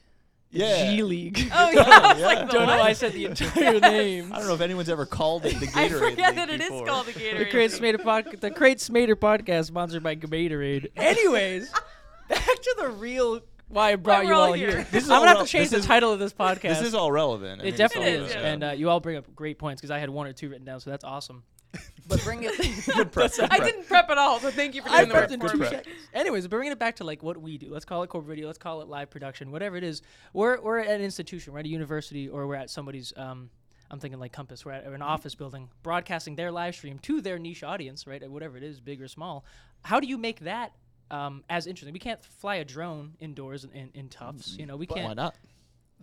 The 0.52 0.60
Yeah. 0.60 0.92
G 0.92 1.02
League. 1.02 1.50
Oh 1.54 1.72
yeah, 1.72 1.82
I 1.88 2.18
Yeah. 2.20 2.26
like, 2.26 2.38
Don't 2.50 2.54
know 2.54 2.66
what? 2.68 2.80
why 2.80 2.90
I 2.90 2.94
said 2.94 3.14
the 3.14 3.26
entire 3.26 3.80
name. 3.80 4.32
I 4.34 4.38
don't 4.38 4.48
know 4.48 4.54
if 4.54 4.62
anyone's 4.62 4.90
ever 4.90 5.06
called 5.06 5.46
it 5.46 5.58
the 5.60 5.68
I 5.74 5.88
Gatorade. 5.88 6.00
forget 6.12 6.28
League 6.28 6.36
that 6.36 6.50
it 6.50 6.62
is 6.62 6.68
before. 6.70 6.86
called 6.86 7.06
the 7.08 7.14
Gatorade. 7.14 7.38
The 7.40 7.46
Crate 7.46 7.72
League. 7.72 7.82
Smader 7.96 8.04
podcast. 8.04 8.40
The 8.42 8.52
Crate 8.52 8.78
Smader 8.80 9.16
podcast 9.16 9.66
sponsored 9.68 10.04
by 10.04 10.16
Gatorade. 10.18 10.92
Anyways, 10.98 11.72
back 12.30 12.46
to 12.46 12.76
the 12.80 12.90
real 12.90 13.40
why 13.74 13.92
I 13.92 13.96
brought 13.96 14.26
you 14.26 14.34
all 14.34 14.42
all 14.48 14.54
here. 14.54 14.70
here. 14.72 14.88
This 14.92 15.04
is 15.04 15.10
I'm 15.10 15.16
all 15.20 15.22
gonna 15.26 15.38
have 15.40 15.46
to 15.48 15.52
change 15.52 15.66
this 15.66 15.72
the 15.72 15.78
is- 15.78 15.86
title 15.86 16.12
of 16.12 16.20
this 16.20 16.34
podcast. 16.34 16.62
This 16.62 16.82
is 16.82 16.94
all 16.94 17.12
relevant. 17.12 17.62
I 17.62 17.66
It 17.66 17.68
mean, 17.70 17.78
definitely 17.78 18.12
It 18.12 18.22
is, 18.22 18.30
is, 18.30 18.36
yeah. 18.36 18.42
and 18.48 18.64
uh, 18.64 18.72
you 18.72 18.90
all 18.90 19.00
bring 19.00 19.18
up 19.18 19.34
great 19.36 19.58
points 19.60 19.82
because 19.82 19.92
I 19.92 20.00
had 20.00 20.10
one 20.10 20.28
or 20.28 20.34
two 20.34 20.50
written 20.50 20.66
down, 20.66 20.80
so 20.80 20.90
that's 20.90 21.04
awesome. 21.04 21.44
But 22.06 22.22
bring 22.26 22.44
it. 22.44 22.52
Good 22.86 23.12
prep, 23.14 23.32
good 23.34 23.48
I 23.50 23.60
didn't 23.60 23.88
prep 23.88 24.10
at 24.10 24.18
all, 24.18 24.38
so 24.40 24.52
thank 24.52 24.76
you 24.76 24.82
for 24.82 24.90
I 24.90 25.06
doing 25.06 25.08
the 25.10 25.16
work 25.16 25.30
prepped 25.30 25.32
in 25.32 25.40
for 25.40 25.50
two 25.50 25.58
me. 25.60 25.70
Anyways, 26.14 26.46
bringing 26.50 26.74
it 26.74 26.78
back 26.78 26.98
to 26.98 27.06
like 27.06 27.24
what 27.24 27.38
we 27.42 27.58
do. 27.58 27.72
Let's 27.72 27.86
call 27.86 28.04
it 28.04 28.08
corporate 28.08 28.28
video. 28.28 28.46
Let's 28.48 28.58
call 28.60 28.82
it 28.82 28.90
live 28.90 29.10
production. 29.10 29.52
Whatever 29.52 29.78
it 29.78 29.86
is, 29.86 30.02
we're 30.34 30.60
we're 30.60 30.80
at 30.80 30.90
an 30.90 31.02
institution, 31.02 31.54
we're 31.54 31.60
at 31.60 31.66
a 31.66 31.70
university, 31.70 32.28
or 32.28 32.46
we're 32.46 32.56
at 32.56 32.70
somebody's. 32.70 33.14
Um, 33.16 33.50
I'm 33.90 34.00
thinking 34.00 34.20
like 34.20 34.34
Compass. 34.34 34.66
We're 34.66 34.74
at 34.74 34.84
an 34.86 35.02
office 35.02 35.34
building, 35.34 35.70
broadcasting 35.82 36.36
their 36.36 36.52
live 36.52 36.76
stream 36.76 37.00
to 37.00 37.22
their 37.22 37.40
niche 37.40 37.64
audience, 37.64 38.06
right? 38.06 38.30
Whatever 38.30 38.58
it 38.58 38.64
is, 38.64 38.82
big 38.82 39.02
or 39.02 39.08
small. 39.08 39.46
How 39.84 40.02
do 40.02 40.08
you 40.08 40.18
make 40.18 40.42
that 40.42 40.74
um, 41.12 41.44
as 41.50 41.68
interesting? 41.68 41.94
We 41.94 42.00
can't 42.00 42.24
fly 42.24 42.56
a 42.56 42.66
drone 42.66 43.14
indoors 43.20 43.64
in, 43.64 43.72
in, 43.72 43.90
in 43.94 44.10
tufts. 44.10 44.56
You 44.58 44.66
know, 44.66 44.76
we 44.76 44.86
Why 44.88 44.96
can't. 44.96 45.08
Why 45.10 45.14
not? 45.14 45.36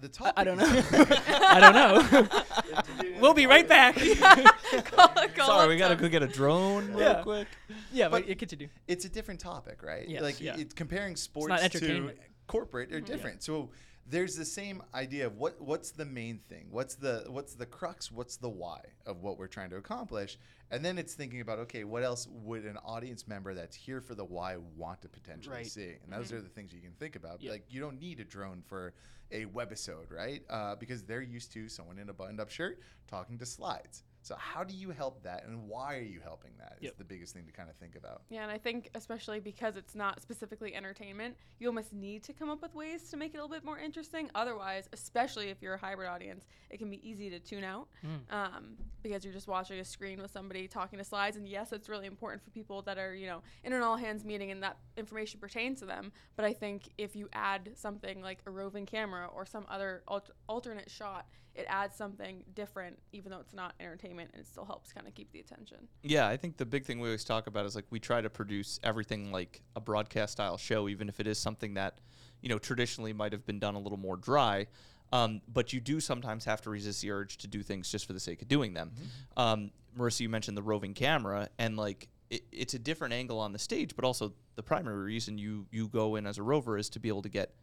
The 0.00 0.06
I, 0.06 0.10
topic 0.10 0.32
I 0.36 0.44
don't 0.44 0.56
know. 0.56 0.64
I 1.28 1.60
don't 1.60 3.02
know. 3.02 3.20
we'll 3.20 3.34
be 3.34 3.46
right 3.46 3.68
back. 3.68 3.96
Call- 3.96 5.08
call 5.08 5.46
Sorry, 5.46 5.64
up 5.64 5.68
we 5.68 5.76
gotta 5.76 5.94
Tom. 5.94 6.02
go 6.04 6.08
get 6.08 6.22
a 6.22 6.26
drone 6.26 6.88
real 6.88 7.00
Yeah. 7.00 7.22
quick. 7.22 7.48
yeah, 7.92 8.08
but, 8.08 8.22
But- 8.22 8.28
you 8.28 8.36
continue. 8.36 8.68
it's 8.88 9.04
a 9.04 9.08
different 9.10 9.40
topic, 9.40 9.82
right? 9.82 10.08
Yes, 10.08 10.22
like 10.22 10.40
yeah. 10.40 10.56
it's 10.56 10.72
comparing 10.74 11.16
sports 11.16 11.48
not 11.48 11.58
to 11.58 11.64
entertainment. 11.64 12.18
corporate 12.46 12.92
are 12.92 13.00
different. 13.00 13.42
So 13.42 13.68
there's 14.10 14.34
the 14.36 14.44
same 14.44 14.82
idea 14.94 15.26
of 15.26 15.36
what 15.36 15.60
what's 15.60 15.92
the 15.92 16.04
main 16.04 16.38
thing? 16.48 16.66
What's 16.70 16.96
the 16.96 17.24
what's 17.28 17.54
the 17.54 17.66
crux? 17.66 18.10
What's 18.10 18.36
the 18.36 18.48
why 18.48 18.80
of 19.06 19.22
what 19.22 19.38
we're 19.38 19.46
trying 19.46 19.70
to 19.70 19.76
accomplish? 19.76 20.38
And 20.70 20.84
then 20.84 20.98
it's 20.98 21.14
thinking 21.14 21.40
about 21.40 21.58
okay, 21.60 21.84
what 21.84 22.02
else 22.02 22.26
would 22.30 22.64
an 22.64 22.76
audience 22.84 23.28
member 23.28 23.54
that's 23.54 23.76
here 23.76 24.00
for 24.00 24.14
the 24.14 24.24
why 24.24 24.56
want 24.76 25.00
to 25.02 25.08
potentially 25.08 25.56
Right. 25.56 25.66
see? 25.66 25.94
And 26.04 26.12
those 26.12 26.32
are 26.32 26.40
the 26.40 26.48
things 26.48 26.72
you 26.72 26.80
can 26.80 26.92
think 26.92 27.16
about. 27.16 27.40
Yeah. 27.40 27.52
Like 27.52 27.64
you 27.70 27.80
don't 27.80 28.00
need 28.00 28.20
a 28.20 28.24
drone 28.24 28.62
for 28.66 28.94
a 29.30 29.44
webisode, 29.46 30.10
right? 30.10 30.42
Uh, 30.50 30.74
because 30.74 31.04
they're 31.04 31.22
used 31.22 31.52
to 31.52 31.68
someone 31.68 31.98
in 31.98 32.08
a 32.08 32.12
buttoned-up 32.12 32.50
shirt 32.50 32.80
talking 33.06 33.38
to 33.38 33.46
slides. 33.46 34.02
So 34.22 34.34
how 34.38 34.64
do 34.64 34.74
you 34.74 34.90
help 34.90 35.22
that, 35.22 35.44
and 35.46 35.66
why 35.66 35.96
are 35.96 36.02
you 36.02 36.20
helping 36.20 36.50
that? 36.58 36.76
Is 36.78 36.84
Yep. 36.84 36.98
the 36.98 37.04
biggest 37.04 37.32
thing 37.34 37.46
to 37.46 37.52
kind 37.52 37.70
of 37.70 37.76
think 37.76 37.96
about. 37.96 38.22
Yeah, 38.28 38.42
and 38.42 38.52
I 38.52 38.58
think 38.58 38.90
especially 38.94 39.40
because 39.40 39.76
it's 39.76 39.94
not 39.94 40.20
specifically 40.20 40.74
entertainment, 40.74 41.36
you 41.58 41.68
almost 41.68 41.92
need 41.94 42.22
to 42.24 42.32
come 42.34 42.50
up 42.50 42.60
with 42.60 42.74
ways 42.74 43.08
to 43.10 43.16
make 43.16 43.34
it 43.34 43.38
a 43.38 43.40
little 43.42 43.54
bit 43.54 43.64
more 43.64 43.78
interesting. 43.78 44.30
Otherwise, 44.34 44.88
especially 44.92 45.48
if 45.48 45.62
you're 45.62 45.74
a 45.74 45.78
hybrid 45.78 46.08
audience, 46.08 46.44
it 46.68 46.78
can 46.78 46.90
be 46.90 47.06
easy 47.08 47.30
to 47.30 47.38
tune 47.40 47.64
out 47.64 47.88
um, 48.30 48.76
because 49.02 49.24
you're 49.24 49.32
just 49.34 49.48
watching 49.48 49.78
a 49.80 49.84
screen 49.84 50.20
with 50.20 50.30
somebody 50.30 50.68
talking 50.68 50.98
to 50.98 51.04
slides. 51.04 51.36
And 51.36 51.48
yes, 51.48 51.72
it's 51.72 51.88
really 51.88 52.06
important 52.06 52.42
for 52.42 52.50
people 52.50 52.82
that 52.82 52.98
are 52.98 53.14
you 53.14 53.26
know 53.26 53.42
in 53.64 53.72
an 53.72 53.82
all 53.82 53.96
hands 53.96 54.24
meeting 54.24 54.50
and 54.50 54.62
that 54.62 54.76
information 54.98 55.40
pertains 55.40 55.80
to 55.80 55.86
them. 55.86 56.12
But 56.36 56.44
I 56.44 56.52
think 56.52 56.90
if 56.98 57.16
you 57.16 57.28
add 57.32 57.70
something 57.74 58.20
like 58.20 58.40
a 58.46 58.50
roving 58.50 58.84
camera 58.86 59.28
or 59.34 59.46
some 59.46 59.64
other 59.68 60.02
alt- 60.08 60.30
alternate 60.48 60.90
shot, 60.90 61.26
it 61.54 61.66
adds 61.68 61.96
something 61.96 62.42
different, 62.54 62.98
even 63.12 63.30
though 63.30 63.40
it's 63.40 63.54
not 63.54 63.74
entertainment, 63.80 64.30
and 64.32 64.40
it 64.40 64.46
still 64.46 64.64
helps 64.64 64.92
kind 64.92 65.06
of 65.06 65.14
keep 65.14 65.32
the 65.32 65.40
attention. 65.40 65.78
Yeah, 66.02 66.28
I 66.28 66.36
think 66.36 66.56
the 66.56 66.66
big 66.66 66.84
thing 66.84 67.00
we 67.00 67.08
always 67.08 67.24
talk 67.24 67.46
about 67.46 67.66
is 67.66 67.74
like 67.74 67.86
we 67.90 67.98
try 67.98 68.20
to 68.20 68.30
produce 68.30 68.78
everything 68.82 69.32
like 69.32 69.62
a 69.76 69.80
broadcast 69.80 70.32
style 70.32 70.56
show, 70.56 70.88
even 70.88 71.08
if 71.08 71.20
it 71.20 71.26
is 71.26 71.38
something 71.38 71.74
that, 71.74 71.98
you 72.40 72.48
know, 72.48 72.58
traditionally 72.58 73.12
might 73.12 73.32
have 73.32 73.44
been 73.46 73.58
done 73.58 73.74
a 73.74 73.80
little 73.80 73.98
more 73.98 74.16
dry. 74.16 74.66
Um, 75.12 75.40
but 75.52 75.72
you 75.72 75.80
do 75.80 75.98
sometimes 75.98 76.44
have 76.44 76.60
to 76.62 76.70
resist 76.70 77.02
the 77.02 77.10
urge 77.10 77.38
to 77.38 77.48
do 77.48 77.62
things 77.62 77.90
just 77.90 78.06
for 78.06 78.12
the 78.12 78.20
sake 78.20 78.42
of 78.42 78.48
doing 78.48 78.74
them. 78.74 78.92
Um, 79.36 79.72
Marisa, 79.98 80.20
you 80.20 80.28
mentioned 80.28 80.56
the 80.56 80.62
roving 80.62 80.94
camera, 80.94 81.48
and 81.58 81.76
like 81.76 82.08
it, 82.30 82.42
it's 82.52 82.74
a 82.74 82.78
different 82.78 83.12
angle 83.12 83.40
on 83.40 83.52
the 83.52 83.58
stage, 83.58 83.96
but 83.96 84.04
also 84.04 84.32
the 84.54 84.62
primary 84.62 85.02
reason 85.04 85.36
you 85.36 85.66
you 85.72 85.88
go 85.88 86.14
in 86.14 86.26
as 86.26 86.38
a 86.38 86.44
rover 86.44 86.78
is 86.78 86.88
to 86.90 87.00
be 87.00 87.08
able 87.08 87.22
to 87.22 87.28
get 87.28 87.54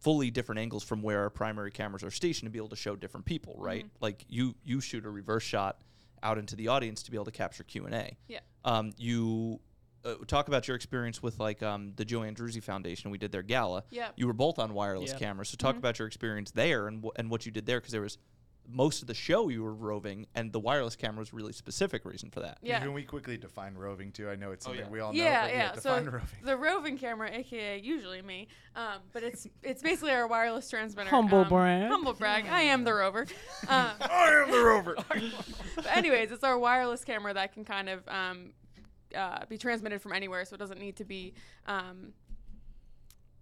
fully 0.00 0.30
different 0.30 0.58
angles 0.60 0.84
from 0.84 1.02
where 1.02 1.22
our 1.22 1.30
primary 1.30 1.70
cameras 1.70 2.02
are 2.04 2.10
stationed 2.10 2.46
to 2.46 2.50
be 2.50 2.58
able 2.58 2.68
to 2.68 2.76
show 2.76 2.96
different 2.96 3.26
people, 3.26 3.54
right? 3.58 3.86
Like 4.00 4.24
you 4.28 4.54
you 4.64 4.80
shoot 4.80 5.04
a 5.06 5.10
reverse 5.10 5.42
shot 5.42 5.80
out 6.22 6.38
into 6.38 6.56
the 6.56 6.68
audience 6.68 7.02
to 7.04 7.10
be 7.10 7.16
able 7.16 7.24
to 7.26 7.30
capture 7.30 7.64
Q 7.64 7.86
and 7.86 7.94
A. 7.94 8.16
Yeah. 8.28 8.40
Um, 8.64 8.92
you 8.96 9.60
uh, 10.04 10.14
talk 10.26 10.48
about 10.48 10.68
your 10.68 10.76
experience 10.76 11.22
with 11.22 11.38
like 11.40 11.62
um, 11.62 11.92
the 11.96 12.04
Joanne 12.04 12.34
Druzy 12.34 12.62
Foundation. 12.62 13.10
We 13.10 13.18
did 13.18 13.32
their 13.32 13.42
gala. 13.42 13.84
Yeah. 13.90 14.08
You 14.16 14.26
were 14.26 14.32
both 14.32 14.58
on 14.58 14.72
wireless 14.74 15.12
Yeah. 15.12 15.18
cameras, 15.18 15.48
so 15.50 15.56
talk 15.56 15.76
about 15.76 15.98
your 15.98 16.06
experience 16.08 16.50
there 16.52 16.86
and 16.88 17.02
wh- 17.04 17.18
and 17.18 17.30
what 17.30 17.44
you 17.46 17.52
did 17.52 17.66
there 17.66 17.80
because 17.80 17.92
there 17.92 18.02
was 18.02 18.18
most 18.68 19.02
of 19.02 19.08
the 19.08 19.14
show 19.14 19.48
you 19.48 19.62
were 19.62 19.74
roving, 19.74 20.26
and 20.34 20.52
the 20.52 20.60
wireless 20.60 20.96
camera 20.96 21.20
was 21.20 21.32
a 21.32 21.36
really 21.36 21.52
specific 21.52 22.04
reason 22.04 22.30
for 22.30 22.40
that. 22.40 22.58
Yeah. 22.62 22.80
Can 22.80 22.92
we 22.92 23.02
quickly 23.02 23.36
define 23.36 23.74
roving 23.74 24.12
too? 24.12 24.28
I 24.28 24.36
know 24.36 24.52
it's 24.52 24.66
Oh, 24.66 24.70
something 24.70 24.86
yeah. 24.86 24.90
we 24.90 25.00
all 25.00 25.12
know. 25.12 25.22
yeah, 25.22 25.42
but 25.46 25.54
yeah. 25.54 25.72
So 25.74 25.80
define 25.98 26.04
roving. 26.06 26.28
the 26.44 26.56
roving 26.56 26.98
camera, 26.98 27.30
aka 27.32 27.78
usually 27.80 28.22
me, 28.22 28.48
um, 28.74 29.00
but 29.12 29.22
it's 29.22 29.46
it's 29.62 29.82
basically 29.82 30.12
our 30.12 30.26
wireless 30.26 30.68
transmitter. 30.68 31.10
Humble 31.10 31.40
um, 31.40 31.48
brag. 31.48 31.88
Humble 31.90 32.14
brag. 32.14 32.46
I 32.46 32.62
am 32.62 32.84
the 32.84 32.94
rover. 32.94 33.26
Um, 33.68 33.90
I 34.00 34.44
am 34.44 34.50
the 34.50 34.62
rover. 34.62 34.96
but 35.76 35.86
anyways, 35.96 36.32
it's 36.32 36.44
our 36.44 36.58
wireless 36.58 37.04
camera 37.04 37.34
that 37.34 37.52
can 37.52 37.64
kind 37.64 37.88
of 37.88 38.06
um, 38.08 38.52
uh, 39.14 39.44
be 39.48 39.58
transmitted 39.58 40.00
from 40.02 40.12
anywhere, 40.12 40.44
so 40.44 40.54
it 40.54 40.58
doesn't 40.58 40.80
need 40.80 40.96
to 40.96 41.04
be. 41.04 41.34
Um, 41.66 42.12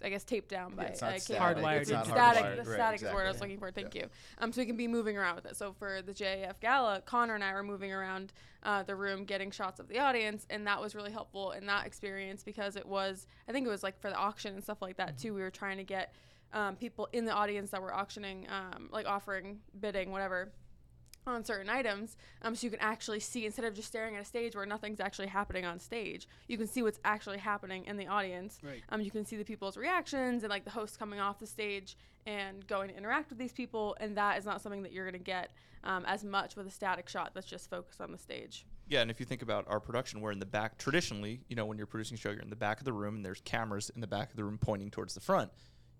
I 0.04 0.10
guess 0.10 0.22
taped 0.24 0.48
down 0.50 0.74
by 0.74 0.84
Yeah, 0.84 0.88
it's 0.90 1.00
not 1.00 1.16
a 1.16 1.20
static. 1.20 1.62
Hardwired 1.62 1.80
It's 1.80 1.90
into 1.90 2.04
static. 2.04 2.42
hardwired. 2.42 2.56
The 2.64 2.70
Right, 2.70 2.74
static 2.74 3.02
is 3.02 3.08
the 3.08 3.14
word 3.14 3.26
I 3.26 3.30
was 3.32 3.40
looking 3.40 3.58
for. 3.58 3.70
Thank 3.70 3.94
you. 3.94 4.06
Um, 4.38 4.52
so 4.52 4.60
we 4.60 4.66
can 4.66 4.76
be 4.76 4.86
moving 4.86 5.16
around 5.16 5.36
with 5.36 5.46
it. 5.46 5.56
So 5.56 5.72
for 5.72 6.02
the 6.02 6.12
JAF 6.12 6.60
Gala, 6.60 7.00
Connor 7.06 7.34
and 7.34 7.42
I 7.42 7.52
were 7.54 7.62
moving 7.62 7.92
around 7.92 8.32
uh, 8.62 8.82
the 8.82 8.94
room, 8.94 9.24
getting 9.24 9.50
shots 9.50 9.80
of 9.80 9.88
the 9.88 9.98
audience, 9.98 10.46
and 10.50 10.66
that 10.66 10.80
was 10.80 10.94
really 10.94 11.12
helpful 11.12 11.52
in 11.52 11.66
that 11.66 11.86
experience 11.86 12.42
because 12.42 12.76
it 12.76 12.86
was, 12.86 13.26
I 13.48 13.52
think 13.52 13.66
it 13.66 13.70
was 13.70 13.82
like 13.82 13.98
for 14.00 14.10
the 14.10 14.16
auction 14.16 14.54
and 14.54 14.62
stuff 14.62 14.82
like 14.82 14.96
that 14.98 15.18
too. 15.18 15.34
We 15.34 15.40
were 15.40 15.50
trying 15.50 15.78
to 15.78 15.84
get 15.84 16.14
um, 16.52 16.76
people 16.76 17.08
in 17.12 17.24
the 17.24 17.32
audience 17.32 17.70
that 17.70 17.82
were 17.82 17.92
auctioning, 17.94 18.46
um, 18.48 18.88
like 18.92 19.06
offering, 19.06 19.60
bidding, 19.80 20.12
whatever 20.12 20.52
on 21.26 21.44
certain 21.44 21.68
items 21.70 22.16
um, 22.42 22.54
so 22.54 22.66
you 22.66 22.70
can 22.70 22.80
actually 22.80 23.20
see 23.20 23.46
instead 23.46 23.64
of 23.64 23.74
just 23.74 23.88
staring 23.88 24.16
at 24.16 24.22
a 24.22 24.24
stage 24.24 24.54
where 24.54 24.66
nothing's 24.66 25.00
actually 25.00 25.26
happening 25.28 25.64
on 25.64 25.78
stage 25.78 26.28
you 26.48 26.58
can 26.58 26.66
see 26.66 26.82
what's 26.82 27.00
actually 27.04 27.38
happening 27.38 27.84
in 27.86 27.96
the 27.96 28.06
audience 28.06 28.58
Right. 28.62 28.82
um, 28.90 29.00
you 29.00 29.10
can 29.10 29.24
see 29.24 29.36
the 29.36 29.44
people's 29.44 29.76
reactions 29.76 30.42
and 30.42 30.50
like 30.50 30.64
the 30.64 30.70
host 30.70 30.98
coming 30.98 31.20
off 31.20 31.38
the 31.38 31.46
stage 31.46 31.96
and 32.26 32.66
going 32.66 32.88
to 32.88 32.96
interact 32.96 33.30
with 33.30 33.38
these 33.38 33.52
people 33.52 33.96
and 34.00 34.16
that 34.16 34.38
is 34.38 34.44
not 34.44 34.60
something 34.60 34.82
that 34.82 34.92
you're 34.92 35.04
going 35.10 35.18
to 35.18 35.24
get 35.24 35.50
um, 35.84 36.04
as 36.06 36.24
much 36.24 36.56
with 36.56 36.66
a 36.66 36.70
static 36.70 37.08
shot 37.08 37.32
that's 37.34 37.46
just 37.46 37.68
focused 37.70 38.00
on 38.00 38.10
the 38.12 38.18
stage 38.18 38.64
Yeah, 38.88 39.00
and 39.00 39.10
if 39.10 39.18
you 39.20 39.26
think 39.26 39.42
about 39.42 39.64
our 39.68 39.80
production, 39.80 40.20
we're 40.20 40.32
in 40.32 40.38
the 40.38 40.46
back. 40.46 40.76
Traditionally, 40.78 41.40
you 41.48 41.56
know, 41.56 41.64
when 41.66 41.76
you're 41.78 41.86
producing 41.86 42.16
a 42.16 42.18
show, 42.18 42.30
you're 42.30 42.40
in 42.40 42.50
the 42.50 42.56
back 42.56 42.78
of 42.80 42.84
the 42.84 42.92
room, 42.92 43.16
and 43.16 43.24
there's 43.24 43.40
cameras 43.42 43.90
in 43.94 44.00
the 44.02 44.06
back 44.06 44.30
of 44.30 44.36
the 44.36 44.44
room 44.44 44.58
pointing 44.58 44.90
towards 44.90 45.14
the 45.14 45.20
front. 45.20 45.50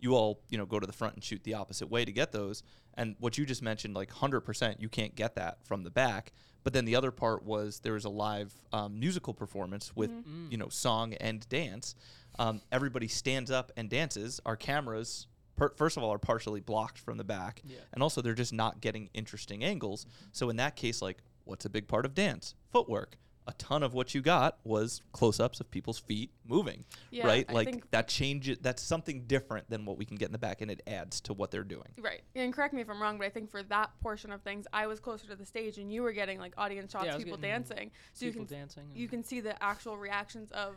You 0.05 0.15
all, 0.15 0.43
you 0.51 0.59
know, 0.59 0.67
go 0.67 0.79
to 0.79 0.87
the 0.87 0.93
front 0.93 1.15
and 1.15 1.25
shoot 1.25 1.43
the 1.45 1.55
opposite 1.55 1.89
way 1.89 2.05
to 2.05 2.13
get 2.13 2.31
those. 2.31 2.63
And 2.93 3.17
what 3.21 3.39
you 3.39 3.47
just 3.47 3.63
mentioned, 3.63 3.95
like 3.95 4.11
100%, 4.13 4.79
you 4.79 4.91
can't 4.91 5.15
get 5.15 5.35
that 5.37 5.65
from 5.65 5.83
the 5.83 5.91
back. 5.91 6.33
But 6.63 6.75
then 6.75 6.85
the 6.85 6.95
other 6.95 7.11
part 7.11 7.43
was 7.43 7.81
there 7.81 7.95
was 7.95 8.05
a 8.05 8.11
live 8.11 8.53
um, 8.73 9.01
musical 9.01 9.33
performance 9.33 9.97
with, 9.97 10.11
you 10.51 10.59
know, 10.59 10.69
song 10.69 11.15
and 11.15 11.49
dance. 11.49 11.95
Um, 12.39 12.61
everybody 12.71 13.09
stands 13.09 13.51
up 13.51 13.73
and 13.79 13.89
dances. 13.89 14.41
Our 14.45 14.57
cameras, 14.57 15.27
per- 15.57 15.73
first 15.77 15.97
of 15.97 16.03
all, 16.03 16.13
are 16.13 16.19
partially 16.19 16.61
blocked 16.61 16.99
from 16.99 17.17
the 17.17 17.25
back, 17.25 17.63
Yeah. 17.67 17.79
and 17.95 18.03
also 18.03 18.21
they're 18.21 18.35
just 18.35 18.53
not 18.53 18.83
getting 18.83 19.09
interesting 19.15 19.65
angles. 19.65 20.05
So 20.33 20.51
in 20.51 20.57
that 20.57 20.77
case, 20.77 21.01
like, 21.01 21.19
what's 21.45 21.65
a 21.65 21.71
big 21.71 21.89
part 21.89 22.05
of 22.05 22.15
dance? 22.15 22.55
Footwork. 22.73 23.17
A 23.47 23.53
ton 23.55 23.83
of 23.83 23.93
what 23.93 24.15
you 24.15 24.23
got 24.23 24.59
was 24.65 25.03
close-ups 25.13 25.61
of 25.61 25.71
people's 25.71 25.99
feet 25.99 26.31
moving, 26.49 26.85
Yeah, 27.11 27.27
right? 27.27 27.45
I 27.49 27.53
like 27.53 27.91
that 27.91 28.09
changes. 28.09 28.57
That's 28.63 28.83
something 28.83 29.25
different 29.27 29.69
than 29.69 29.85
what 29.85 29.99
we 29.99 30.07
can 30.07 30.17
get 30.17 30.27
in 30.27 30.33
the 30.33 30.39
back, 30.39 30.63
and 30.63 30.71
it 30.71 30.83
adds 30.87 31.21
to 31.23 31.35
what 31.35 31.51
they're 31.51 31.63
doing. 31.63 31.89
right 31.99 32.23
and 32.35 32.53
correct 32.55 32.73
me 32.73 32.81
if 32.81 32.89
i'm 32.89 33.01
wrong 33.03 33.19
but 33.19 33.27
i 33.27 33.31
think 33.31 33.51
for 33.51 33.63
that 33.65 33.91
portion 34.01 34.33
of 34.33 34.41
things 34.43 34.67
i 34.73 34.87
was 34.87 34.99
closer 34.99 35.27
to 35.27 35.37
the 35.37 35.45
stage 35.45 35.77
and 35.79 35.93
you 35.93 36.03
were 36.03 36.13
getting 36.13 36.39
like 36.39 36.53
audience 36.57 36.93
shots 36.93 37.05
Yeah, 37.07 37.17
people 37.19 37.37
getting 37.37 37.51
dancing 37.51 37.91
so 38.15 38.25
you 38.27 38.33
People 38.33 38.47
can 38.47 38.57
dancing. 38.59 38.85
you 38.95 39.09
can 39.09 39.23
see 39.23 39.41
the 39.41 39.63
actual 39.63 39.97
reactions 39.99 40.51
of 40.53 40.75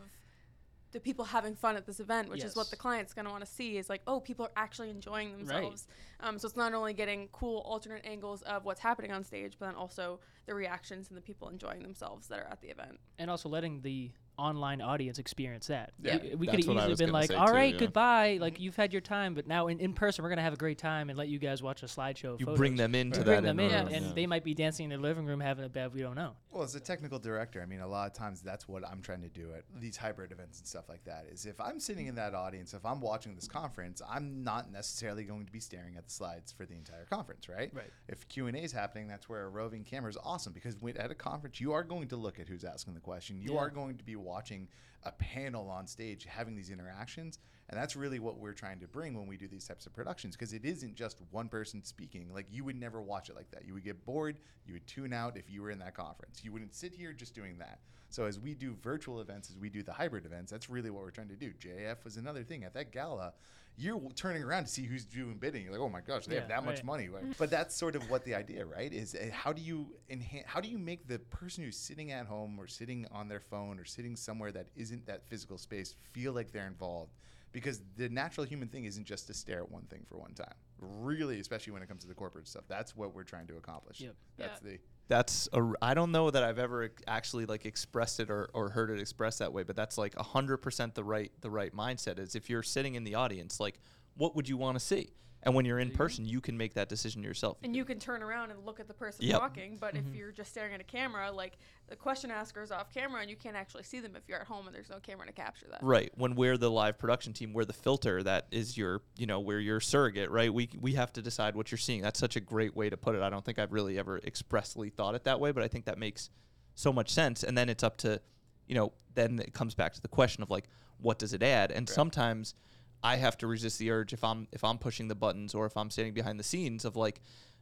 the 0.92 1.00
people 1.00 1.24
having 1.24 1.54
fun 1.54 1.76
at 1.76 1.86
this 1.86 2.00
event, 2.00 2.28
which 2.30 2.42
is 2.44 2.56
what 2.56 2.70
the 2.70 2.76
client's 2.76 3.12
going 3.12 3.26
to 3.26 3.30
want 3.30 3.44
to 3.44 3.50
see 3.50 3.76
is 3.76 3.88
like, 3.90 4.00
oh, 4.06 4.20
people 4.20 4.46
are 4.46 4.52
actually 4.56 4.90
enjoying 4.90 5.32
themselves. 5.36 5.86
Um, 6.20 6.38
so 6.38 6.46
it's 6.48 6.56
not 6.56 6.72
only 6.72 6.94
getting 6.94 7.28
cool 7.32 7.58
alternate 7.60 8.04
angles 8.06 8.42
of 8.42 8.64
what's 8.64 8.80
happening 8.80 9.12
on 9.12 9.22
stage, 9.22 9.56
but 9.58 9.66
then 9.66 9.74
also 9.74 10.20
the 10.46 10.54
reactions 10.54 11.08
and 11.08 11.16
the 11.16 11.20
people 11.20 11.48
enjoying 11.48 11.82
themselves 11.82 12.28
that 12.28 12.38
are 12.38 12.48
at 12.50 12.60
the 12.60 12.68
event. 12.68 12.98
and 13.18 13.30
also 13.30 13.48
letting 13.48 13.82
the 13.82 14.10
online 14.38 14.80
audience 14.80 15.18
experience 15.18 15.66
that. 15.68 15.92
Yeah, 16.00 16.18
we, 16.22 16.34
we 16.34 16.46
could 16.46 16.58
that's 16.58 16.66
have 16.66 16.90
easily 16.90 17.06
been 17.06 17.12
like, 17.12 17.30
all 17.30 17.52
right, 17.52 17.72
too, 17.72 17.76
yeah. 17.76 17.80
goodbye. 17.86 18.38
Like 18.40 18.54
mm-hmm. 18.54 18.62
you've 18.62 18.76
had 18.76 18.92
your 18.92 19.02
time, 19.02 19.34
but 19.34 19.46
now 19.46 19.68
in, 19.68 19.78
in 19.80 19.92
person 19.92 20.22
we're 20.22 20.28
gonna 20.30 20.42
have 20.42 20.52
a 20.52 20.56
great 20.56 20.78
time 20.78 21.10
and 21.10 21.18
let 21.18 21.28
you 21.28 21.38
guys 21.38 21.62
watch 21.62 21.82
a 21.82 21.86
slideshow. 21.86 22.34
of 22.34 22.40
You 22.40 22.46
photos. 22.46 22.58
bring 22.58 22.76
them 22.76 22.94
into 22.94 23.18
You 23.18 23.24
that 23.24 23.42
bring 23.42 23.44
them 23.44 23.60
in, 23.60 23.66
environment, 23.66 23.96
and 23.96 24.06
yeah. 24.06 24.12
they 24.14 24.26
might 24.26 24.44
be 24.44 24.54
dancing 24.54 24.84
in 24.84 24.90
their 24.90 24.98
living 24.98 25.26
room 25.26 25.40
having 25.40 25.64
a 25.64 25.68
bad. 25.68 25.92
We 25.92 26.02
don't 26.02 26.16
know. 26.16 26.32
Well, 26.52 26.62
as 26.62 26.74
a 26.74 26.80
technical 26.80 27.18
director, 27.18 27.60
I 27.62 27.66
mean, 27.66 27.80
a 27.80 27.88
lot 27.88 28.06
of 28.06 28.14
times 28.14 28.40
that's 28.40 28.68
what 28.68 28.86
I'm 28.88 29.02
trying 29.02 29.22
to 29.22 29.28
do 29.28 29.52
at 29.56 29.64
these 29.80 29.96
hybrid 29.96 30.32
events 30.32 30.58
and 30.58 30.66
stuff 30.66 30.88
like 30.88 31.04
that. 31.04 31.26
Is 31.30 31.46
if 31.46 31.60
I'm 31.60 31.80
sitting 31.80 32.06
in 32.06 32.14
that 32.16 32.34
audience, 32.34 32.74
if 32.74 32.84
I'm 32.84 33.00
watching 33.00 33.34
this 33.34 33.48
conference, 33.48 34.00
I'm 34.08 34.42
not 34.44 34.72
necessarily 34.72 35.24
going 35.24 35.46
to 35.46 35.52
be 35.52 35.60
staring 35.60 35.96
at 35.96 36.04
the 36.04 36.10
slides 36.10 36.52
for 36.52 36.64
the 36.66 36.74
entire 36.74 37.04
conference, 37.04 37.48
right? 37.48 37.70
Right. 37.74 37.90
If 38.08 38.28
Q 38.28 38.46
and 38.46 38.56
A 38.56 38.60
is 38.60 38.72
happening, 38.72 39.08
that's 39.08 39.28
where 39.28 39.44
a 39.44 39.48
roving 39.48 39.84
camera 39.84 40.10
is 40.10 40.18
awesome 40.22 40.52
because 40.52 40.76
when, 40.80 40.96
at 40.96 41.10
a 41.10 41.14
conference, 41.14 41.60
you 41.60 41.72
are 41.72 41.82
going 41.84 42.08
to 42.08 42.16
look 42.16 42.38
at 42.40 42.48
who's 42.48 42.64
asking 42.64 42.94
the 42.94 43.00
question. 43.00 43.40
You 43.40 43.54
Yeah. 43.54 43.60
are 43.60 43.70
going 43.70 43.96
to 43.96 44.04
be 44.04 44.16
watching 44.28 44.68
a 45.04 45.12
panel 45.12 45.70
on 45.70 45.86
stage 45.86 46.26
having 46.28 46.54
these 46.54 46.70
interactions. 46.70 47.38
And 47.70 47.78
that's 47.78 47.96
really 47.96 48.18
what 48.18 48.38
we're 48.38 48.54
trying 48.54 48.80
to 48.80 48.88
bring 48.88 49.14
when 49.14 49.26
we 49.26 49.36
do 49.36 49.46
these 49.46 49.66
types 49.66 49.86
of 49.86 49.92
productions 49.92 50.36
because 50.36 50.52
it 50.52 50.64
isn't 50.64 50.94
just 50.94 51.20
one 51.30 51.48
person 51.48 51.84
speaking. 51.84 52.32
Like 52.32 52.46
you 52.50 52.64
would 52.64 52.78
never 52.78 53.02
watch 53.02 53.28
it 53.28 53.36
like 53.36 53.50
that. 53.50 53.66
You 53.66 53.74
would 53.74 53.84
get 53.84 54.04
bored, 54.06 54.38
you 54.66 54.74
would 54.74 54.86
tune 54.86 55.12
out 55.12 55.36
if 55.36 55.50
you 55.50 55.62
were 55.62 55.70
in 55.70 55.78
that 55.80 55.94
conference. 55.94 56.42
You 56.42 56.52
wouldn't 56.52 56.74
sit 56.74 56.94
here 56.94 57.12
just 57.12 57.34
doing 57.34 57.58
that. 57.58 57.78
So 58.10 58.24
as 58.24 58.40
we 58.40 58.54
do 58.54 58.74
virtual 58.82 59.20
events, 59.20 59.50
as 59.50 59.58
we 59.58 59.68
do 59.68 59.82
the 59.82 59.92
hybrid 59.92 60.24
events, 60.24 60.50
that's 60.50 60.70
really 60.70 60.90
what 60.90 61.02
we're 61.02 61.10
trying 61.10 61.28
to 61.28 61.36
do. 61.36 61.52
JF 61.52 62.04
was 62.04 62.16
another 62.16 62.42
thing 62.42 62.64
at 62.64 62.72
that 62.74 62.90
gala. 62.90 63.34
You're 63.80 64.00
turning 64.16 64.42
around 64.42 64.64
to 64.64 64.70
see 64.70 64.82
who's 64.82 65.04
doing 65.04 65.36
bidding. 65.38 65.62
You're 65.62 65.72
like, 65.72 65.80
oh 65.80 65.88
my 65.88 66.00
gosh, 66.00 66.26
they 66.26 66.34
have 66.34 66.44
Yeah, 66.50 66.56
that 66.56 66.64
much 66.64 66.76
right. 66.76 66.84
money. 66.84 67.08
But 67.38 67.50
that's 67.50 67.76
sort 67.76 67.94
of 67.94 68.10
what 68.10 68.24
the 68.24 68.34
idea, 68.34 68.66
right? 68.66 68.92
Is 68.92 69.14
uh, 69.14 69.30
how 69.32 69.52
do 69.52 69.62
you 69.62 69.94
enhance? 70.10 70.46
How 70.48 70.60
do 70.60 70.68
you 70.68 70.78
make 70.78 71.06
the 71.06 71.18
person 71.20 71.62
who's 71.62 71.76
sitting 71.76 72.10
at 72.10 72.26
home 72.26 72.58
or 72.58 72.66
sitting 72.66 73.06
on 73.12 73.28
their 73.28 73.40
phone 73.40 73.78
or 73.78 73.84
sitting 73.84 74.16
somewhere 74.16 74.50
that 74.52 74.66
isn't 74.74 75.06
that 75.06 75.24
physical 75.28 75.58
space 75.58 75.94
feel 76.12 76.32
like 76.32 76.50
they're 76.50 76.66
involved? 76.66 77.12
Because 77.52 77.80
the 77.96 78.08
natural 78.08 78.44
human 78.44 78.68
thing 78.68 78.84
isn't 78.84 79.06
just 79.06 79.26
to 79.28 79.34
stare 79.34 79.60
at 79.60 79.70
one 79.70 79.84
thing 79.84 80.04
for 80.08 80.18
one 80.18 80.34
time. 80.34 80.52
Really, 80.80 81.38
especially 81.40 81.72
when 81.72 81.82
it 81.82 81.88
comes 81.88 82.02
to 82.02 82.08
the 82.08 82.14
corporate 82.14 82.46
stuff. 82.48 82.64
That's 82.68 82.94
what 82.96 83.14
we're 83.14 83.22
trying 83.22 83.46
to 83.46 83.56
accomplish. 83.56 84.00
Yep. 84.00 84.14
That's 84.36 84.60
Yeah. 84.62 84.70
the 84.72 84.78
That's 85.08 85.48
a, 85.52 85.72
I 85.80 85.94
don't 85.94 86.12
know 86.12 86.30
that 86.30 86.42
I've 86.42 86.58
ever 86.58 86.90
actually 87.06 87.46
like 87.46 87.64
expressed 87.64 88.20
it 88.20 88.30
or, 88.30 88.50
or 88.52 88.68
heard 88.68 88.90
it 88.90 89.00
expressed 89.00 89.38
that 89.38 89.52
way, 89.52 89.62
but 89.62 89.74
that's 89.74 89.96
like 89.96 90.14
hundred 90.16 90.58
percent 90.58 90.94
the 90.94 91.04
right 91.04 91.32
the 91.40 91.50
right 91.50 91.74
mindset. 91.74 92.18
Is 92.18 92.34
if 92.34 92.50
you're 92.50 92.62
sitting 92.62 92.94
in 92.94 93.04
the 93.04 93.14
audience, 93.14 93.58
like 93.58 93.80
what 94.16 94.36
would 94.36 94.48
you 94.48 94.58
want 94.58 94.78
to 94.78 94.84
see? 94.84 95.10
And 95.44 95.54
when 95.54 95.64
you're 95.64 95.78
in 95.78 95.88
There 95.88 95.92
you 95.92 95.98
go. 95.98 96.04
person, 96.04 96.24
you 96.24 96.40
can 96.40 96.58
make 96.58 96.74
that 96.74 96.88
decision 96.88 97.22
yourself. 97.22 97.58
And 97.62 97.74
you 97.76 97.84
can 97.84 97.98
turn 98.00 98.22
around 98.22 98.50
and 98.50 98.64
look 98.66 98.80
at 98.80 98.88
the 98.88 98.94
person 98.94 99.24
Yep. 99.24 99.38
talking, 99.40 99.76
but 99.78 99.94
Mhm. 99.94 100.08
if 100.08 100.14
you're 100.14 100.32
just 100.32 100.50
staring 100.50 100.74
at 100.74 100.80
a 100.80 100.84
camera, 100.84 101.30
like 101.30 101.58
the 101.86 101.94
question 101.96 102.30
asker 102.30 102.60
is 102.60 102.72
off 102.72 102.92
camera 102.92 103.20
and 103.20 103.30
you 103.30 103.36
can't 103.36 103.56
actually 103.56 103.84
see 103.84 104.00
them 104.00 104.16
if 104.16 104.28
you're 104.28 104.40
at 104.40 104.48
home 104.48 104.66
and 104.66 104.74
there's 104.74 104.90
no 104.90 104.98
camera 104.98 105.26
to 105.26 105.32
capture 105.32 105.66
that. 105.68 105.80
Right. 105.82 106.10
When 106.18 106.34
we're 106.34 106.56
the 106.58 106.70
live 106.70 106.98
production 106.98 107.32
team, 107.32 107.52
we're 107.52 107.64
the 107.64 107.72
filter 107.72 108.22
that 108.24 108.48
is 108.50 108.76
your, 108.76 109.02
you 109.16 109.26
know, 109.26 109.38
we're 109.38 109.60
your 109.60 109.80
surrogate, 109.80 110.30
right? 110.30 110.52
We 110.52 110.68
we 110.80 110.94
have 110.94 111.12
to 111.12 111.22
decide 111.22 111.54
what 111.54 111.70
you're 111.70 111.78
seeing. 111.78 112.02
That's 112.02 112.18
such 112.18 112.34
a 112.36 112.40
great 112.40 112.74
way 112.74 112.90
to 112.90 112.96
put 112.96 113.14
it. 113.14 113.22
I 113.22 113.30
don't 113.30 113.44
think 113.44 113.58
I've 113.60 113.72
really 113.72 113.96
ever 113.98 114.18
expressly 114.18 114.90
thought 114.90 115.14
it 115.14 115.24
that 115.24 115.38
way, 115.38 115.52
but 115.52 115.62
I 115.62 115.68
think 115.68 115.84
that 115.84 115.98
makes 115.98 116.30
so 116.74 116.92
much 116.92 117.10
sense. 117.10 117.44
And 117.44 117.56
then 117.56 117.68
it's 117.68 117.82
up 117.84 117.96
to, 117.98 118.20
you 118.66 118.74
know, 118.74 118.92
then 119.14 119.38
it 119.38 119.52
comes 119.54 119.74
back 119.74 119.92
to 119.94 120.02
the 120.02 120.08
question 120.08 120.42
of 120.42 120.50
like, 120.50 120.68
what 120.98 121.18
does 121.18 121.32
it 121.32 121.42
add? 121.44 121.70
And 121.70 121.88
Right. 121.88 121.94
sometimes 121.94 122.54
I 123.02 123.16
have 123.16 123.38
to 123.38 123.46
resist 123.46 123.78
the 123.78 123.90
urge 123.90 124.12
if 124.12 124.24
I'm 124.24 124.48
if 124.52 124.64
I'm 124.64 124.78
pushing 124.78 125.08
the 125.08 125.14
buttons 125.14 125.54
or 125.54 125.66
if 125.66 125.76
I'm 125.76 125.90
standing 125.90 126.14
behind 126.14 126.38
the 126.38 126.44
scenes 126.44 126.84
of 126.84 126.96
like 126.96 127.20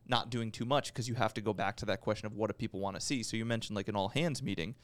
not 0.08 0.30
doing 0.30 0.50
too 0.50 0.64
much 0.64 0.92
because 0.92 1.08
you 1.08 1.14
have 1.14 1.34
to 1.34 1.40
go 1.40 1.52
back 1.52 1.76
to 1.76 1.86
that 1.86 2.00
question 2.00 2.26
of 2.26 2.34
what 2.34 2.48
do 2.48 2.54
people 2.54 2.80
want 2.80 2.96
to 2.96 3.00
see. 3.00 3.22
So 3.22 3.36
you 3.36 3.44
mentioned 3.44 3.76
like 3.76 3.88
an 3.88 3.96
all 3.96 4.08
hands 4.08 4.42
meeting, 4.42 4.74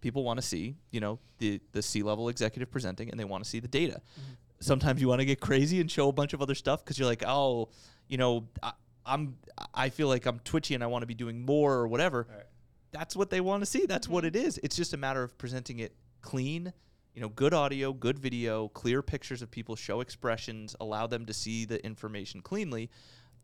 people 0.00 0.24
want 0.24 0.38
to 0.38 0.46
see, 0.46 0.76
you 0.90 1.00
know, 1.00 1.18
the 1.38 1.60
the 1.72 1.82
C 1.82 2.02
level 2.02 2.28
executive 2.28 2.70
presenting 2.70 3.10
and 3.10 3.18
they 3.18 3.24
want 3.24 3.42
to 3.44 3.48
see 3.48 3.60
the 3.60 3.68
data. 3.68 4.00
Mm-hmm. 4.20 4.32
Sometimes 4.60 5.00
you 5.00 5.08
want 5.08 5.20
to 5.20 5.24
get 5.24 5.40
crazy 5.40 5.80
and 5.80 5.90
show 5.90 6.08
a 6.08 6.12
bunch 6.12 6.34
of 6.34 6.42
other 6.42 6.54
stuff 6.54 6.84
because 6.84 6.98
you're 6.98 7.08
like, 7.08 7.24
oh, 7.26 7.68
you 8.08 8.16
know, 8.16 8.48
I, 8.62 8.72
I'm 9.06 9.36
I 9.74 9.88
feel 9.88 10.08
like 10.08 10.26
I'm 10.26 10.40
twitchy 10.40 10.74
and 10.74 10.84
I 10.84 10.86
want 10.88 11.02
to 11.02 11.06
be 11.06 11.14
doing 11.14 11.44
more 11.44 11.74
or 11.74 11.88
whatever. 11.88 12.26
Right. 12.28 12.44
That's 12.90 13.16
what 13.16 13.30
they 13.30 13.40
want 13.40 13.62
to 13.62 13.66
see. 13.66 13.86
That's 13.86 14.08
what 14.08 14.24
mm-hmm. 14.24 14.36
it 14.36 14.44
is. 14.44 14.60
It's 14.62 14.76
just 14.76 14.92
a 14.92 14.98
matter 14.98 15.22
of 15.22 15.38
presenting 15.38 15.78
it 15.78 15.94
clean, 16.20 16.72
you 17.14 17.20
know, 17.20 17.28
good 17.28 17.52
audio, 17.52 17.92
good 17.92 18.18
video, 18.18 18.68
clear 18.68 19.02
pictures 19.02 19.42
of 19.42 19.50
people, 19.50 19.76
show 19.76 20.00
expressions, 20.00 20.74
allow 20.80 21.06
them 21.06 21.26
to 21.26 21.34
see 21.34 21.64
the 21.64 21.84
information 21.84 22.40
cleanly. 22.40 22.90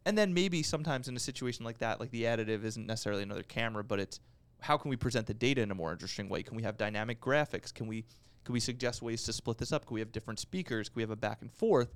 And 0.06 0.16
then 0.16 0.32
maybe 0.32 0.62
sometimes 0.62 1.08
in 1.08 1.16
a 1.16 1.20
situation 1.20 1.64
like 1.64 1.78
that, 1.78 2.00
like 2.00 2.10
the 2.10 2.22
additive 2.22 2.64
isn't 2.64 2.86
necessarily 2.86 3.22
another 3.22 3.42
camera, 3.42 3.84
but 3.84 4.00
it's 4.00 4.20
how 4.60 4.76
can 4.76 4.88
we 4.88 4.96
present 4.96 5.26
the 5.26 5.34
data 5.34 5.60
in 5.60 5.70
a 5.70 5.74
more 5.74 5.92
interesting 5.92 6.28
way? 6.28 6.42
Can 6.42 6.56
we 6.56 6.62
have 6.62 6.76
dynamic 6.76 7.20
graphics? 7.20 7.72
Can 7.72 7.86
we 7.86 8.04
can 8.44 8.54
we 8.54 8.60
suggest 8.60 9.02
ways 9.02 9.24
to 9.24 9.32
split 9.32 9.58
this 9.58 9.72
up? 9.72 9.84
Can 9.84 9.94
we 9.94 10.00
have 10.00 10.10
different 10.10 10.38
speakers? 10.38 10.88
Can 10.88 10.96
we 10.96 11.02
have 11.02 11.10
a 11.10 11.16
back 11.16 11.42
and 11.42 11.52
forth? 11.52 11.92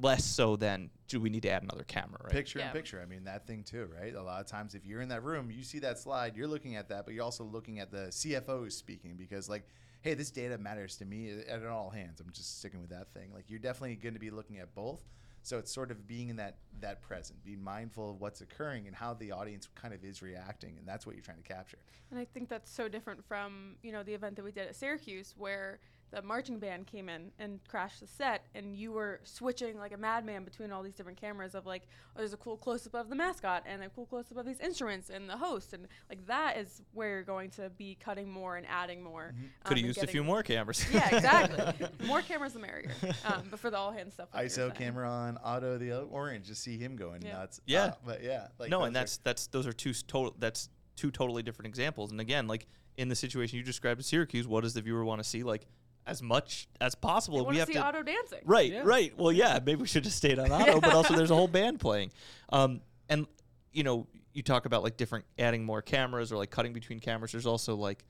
Less 0.00 0.24
so 0.24 0.54
than 0.54 0.90
do 1.08 1.18
we 1.20 1.30
need 1.30 1.42
to 1.42 1.50
add 1.50 1.64
another 1.64 1.82
camera, 1.82 2.20
right? 2.22 2.32
Picture 2.32 2.60
in 2.60 2.68
picture. 2.68 3.00
I 3.02 3.06
mean, 3.06 3.24
that 3.24 3.46
thing 3.46 3.64
too, 3.64 3.88
right? 3.98 4.14
A 4.14 4.22
lot 4.22 4.40
of 4.40 4.46
times, 4.46 4.74
if 4.74 4.84
you're 4.86 5.00
in 5.00 5.08
that 5.08 5.24
room, 5.24 5.50
you 5.50 5.64
see 5.64 5.80
that 5.80 5.98
slide, 5.98 6.36
you're 6.36 6.46
looking 6.46 6.76
at 6.76 6.90
that, 6.90 7.06
but 7.06 7.14
you're 7.14 7.24
also 7.24 7.44
looking 7.44 7.80
at 7.80 7.90
the 7.90 8.08
CFO 8.10 8.70
speaking 8.70 9.16
because, 9.16 9.48
like, 9.48 9.66
hey, 10.06 10.14
this 10.14 10.30
data 10.30 10.56
matters 10.56 10.94
to 10.96 11.04
me 11.04 11.32
uh, 11.32 11.52
at 11.52 11.66
all 11.66 11.90
hands. 11.90 12.20
I'm 12.20 12.30
just 12.32 12.60
sticking 12.60 12.80
with 12.80 12.90
that 12.90 13.12
thing. 13.12 13.32
Like, 13.34 13.46
you're 13.48 13.58
definitely 13.58 13.96
going 13.96 14.14
to 14.14 14.20
be 14.20 14.30
looking 14.30 14.58
at 14.58 14.72
both. 14.72 15.00
So 15.42 15.58
it's 15.58 15.72
sort 15.72 15.90
of 15.90 16.06
being 16.06 16.28
in 16.28 16.36
that 16.36 16.58
that 16.80 17.02
present, 17.02 17.44
being 17.44 17.62
mindful 17.62 18.10
of 18.10 18.20
what's 18.20 18.40
occurring 18.40 18.86
and 18.88 18.96
how 18.96 19.14
the 19.14 19.30
audience 19.32 19.68
kind 19.74 19.94
of 19.94 20.04
is 20.04 20.20
reacting, 20.22 20.76
and 20.76 20.86
that's 20.86 21.06
what 21.06 21.14
you're 21.14 21.24
trying 21.24 21.36
to 21.36 21.42
capture. 21.44 21.78
And 22.10 22.18
I 22.18 22.24
think 22.24 22.48
that's 22.48 22.70
so 22.70 22.88
different 22.88 23.24
from, 23.24 23.76
you 23.82 23.92
know, 23.92 24.02
the 24.02 24.12
event 24.12 24.34
that 24.36 24.44
we 24.44 24.50
did 24.50 24.66
at 24.66 24.74
Syracuse 24.74 25.34
where 25.36 25.78
the 26.12 26.22
marching 26.22 26.58
band 26.58 26.86
came 26.86 27.08
in 27.08 27.32
and 27.38 27.58
crashed 27.68 28.00
the 28.00 28.06
set 28.06 28.44
and 28.54 28.76
you 28.76 28.92
were 28.92 29.20
switching 29.24 29.76
like 29.78 29.92
a 29.92 29.96
madman 29.96 30.44
between 30.44 30.70
all 30.70 30.82
these 30.82 30.94
different 30.94 31.20
cameras 31.20 31.54
of 31.54 31.66
like, 31.66 31.82
oh, 32.14 32.18
there's 32.20 32.32
a 32.32 32.36
cool 32.36 32.56
close 32.56 32.86
up 32.86 32.94
of 32.94 33.08
the 33.08 33.14
mascot 33.16 33.64
and 33.66 33.82
a 33.82 33.88
cool 33.88 34.06
close 34.06 34.26
up 34.30 34.38
of 34.38 34.46
these 34.46 34.60
instruments 34.60 35.10
and 35.10 35.28
the 35.28 35.36
host 35.36 35.72
and 35.72 35.88
like 36.08 36.24
that 36.26 36.56
is 36.56 36.80
where 36.92 37.08
you're 37.10 37.22
going 37.24 37.50
to 37.50 37.68
be 37.70 37.96
cutting 38.00 38.30
more 38.30 38.56
and 38.56 38.66
adding 38.68 39.02
more. 39.02 39.34
um, 39.36 39.50
Could 39.64 39.78
have 39.78 39.86
used 39.86 40.02
a 40.02 40.06
few 40.06 40.22
more 40.22 40.42
cameras. 40.42 40.84
Yeah, 40.92 41.16
exactly. 41.16 41.88
more 42.06 42.22
cameras 42.22 42.52
the 42.52 42.60
merrier. 42.60 42.90
Um, 43.24 43.48
but 43.50 43.58
for 43.58 43.70
the 43.70 43.76
all 43.76 43.90
hands 43.92 44.14
stuff. 44.14 44.28
like 44.32 44.46
ISO 44.46 44.72
camera 44.74 45.08
on 45.10 45.38
Otto 45.42 45.76
the 45.76 46.00
orange, 46.02 46.46
just 46.46 46.62
see 46.62 46.78
him 46.78 46.94
going 46.96 47.22
Yeah. 47.22 47.32
nuts. 47.32 47.60
Yeah. 47.66 47.84
Uh, 47.84 47.92
but 48.06 48.22
yeah, 48.22 48.46
like 48.58 48.70
no, 48.70 48.78
those 48.78 48.86
and 48.88 48.96
are- 48.96 49.00
that's 49.00 49.16
that's 49.18 49.46
those 49.48 49.66
are 49.66 49.72
two 49.72 49.92
total 49.92 50.34
that's 50.38 50.68
two 50.94 51.10
totally 51.10 51.42
different 51.42 51.66
examples. 51.66 52.12
And 52.12 52.20
again, 52.20 52.46
like 52.46 52.66
in 52.96 53.08
the 53.08 53.14
situation 53.14 53.58
you 53.58 53.64
described 53.64 54.00
at 54.00 54.06
Syracuse, 54.06 54.46
what 54.48 54.62
does 54.62 54.72
the 54.72 54.80
viewer 54.80 55.04
want 55.04 55.22
to 55.22 55.28
see? 55.28 55.42
Like 55.42 55.66
as 56.06 56.22
much 56.22 56.68
as 56.80 56.94
possible. 56.94 57.44
They 57.44 57.50
we 57.50 57.56
have 57.58 57.66
see 57.68 57.74
to 57.74 57.82
Otto 57.84 58.02
dancing. 58.02 58.40
Right, 58.44 58.72
Yeah. 58.72 58.82
right. 58.84 59.16
Well, 59.18 59.32
yeah, 59.32 59.58
maybe 59.64 59.82
we 59.82 59.86
should 59.86 60.04
have 60.04 60.14
stayed 60.14 60.38
on 60.38 60.50
auto, 60.52 60.80
but 60.80 60.94
also 60.94 61.14
there's 61.14 61.30
a 61.30 61.34
whole 61.34 61.48
band 61.48 61.80
playing. 61.80 62.12
Um, 62.50 62.80
and 63.08 63.26
you 63.72 63.82
know, 63.82 64.06
you 64.32 64.42
talk 64.42 64.66
about 64.66 64.82
like 64.82 64.96
different 64.96 65.24
adding 65.38 65.64
more 65.64 65.82
cameras 65.82 66.32
or 66.32 66.36
like 66.36 66.50
cutting 66.50 66.72
between 66.72 67.00
cameras. 67.00 67.32
There's 67.32 67.46
also 67.46 67.74
like 67.74 68.04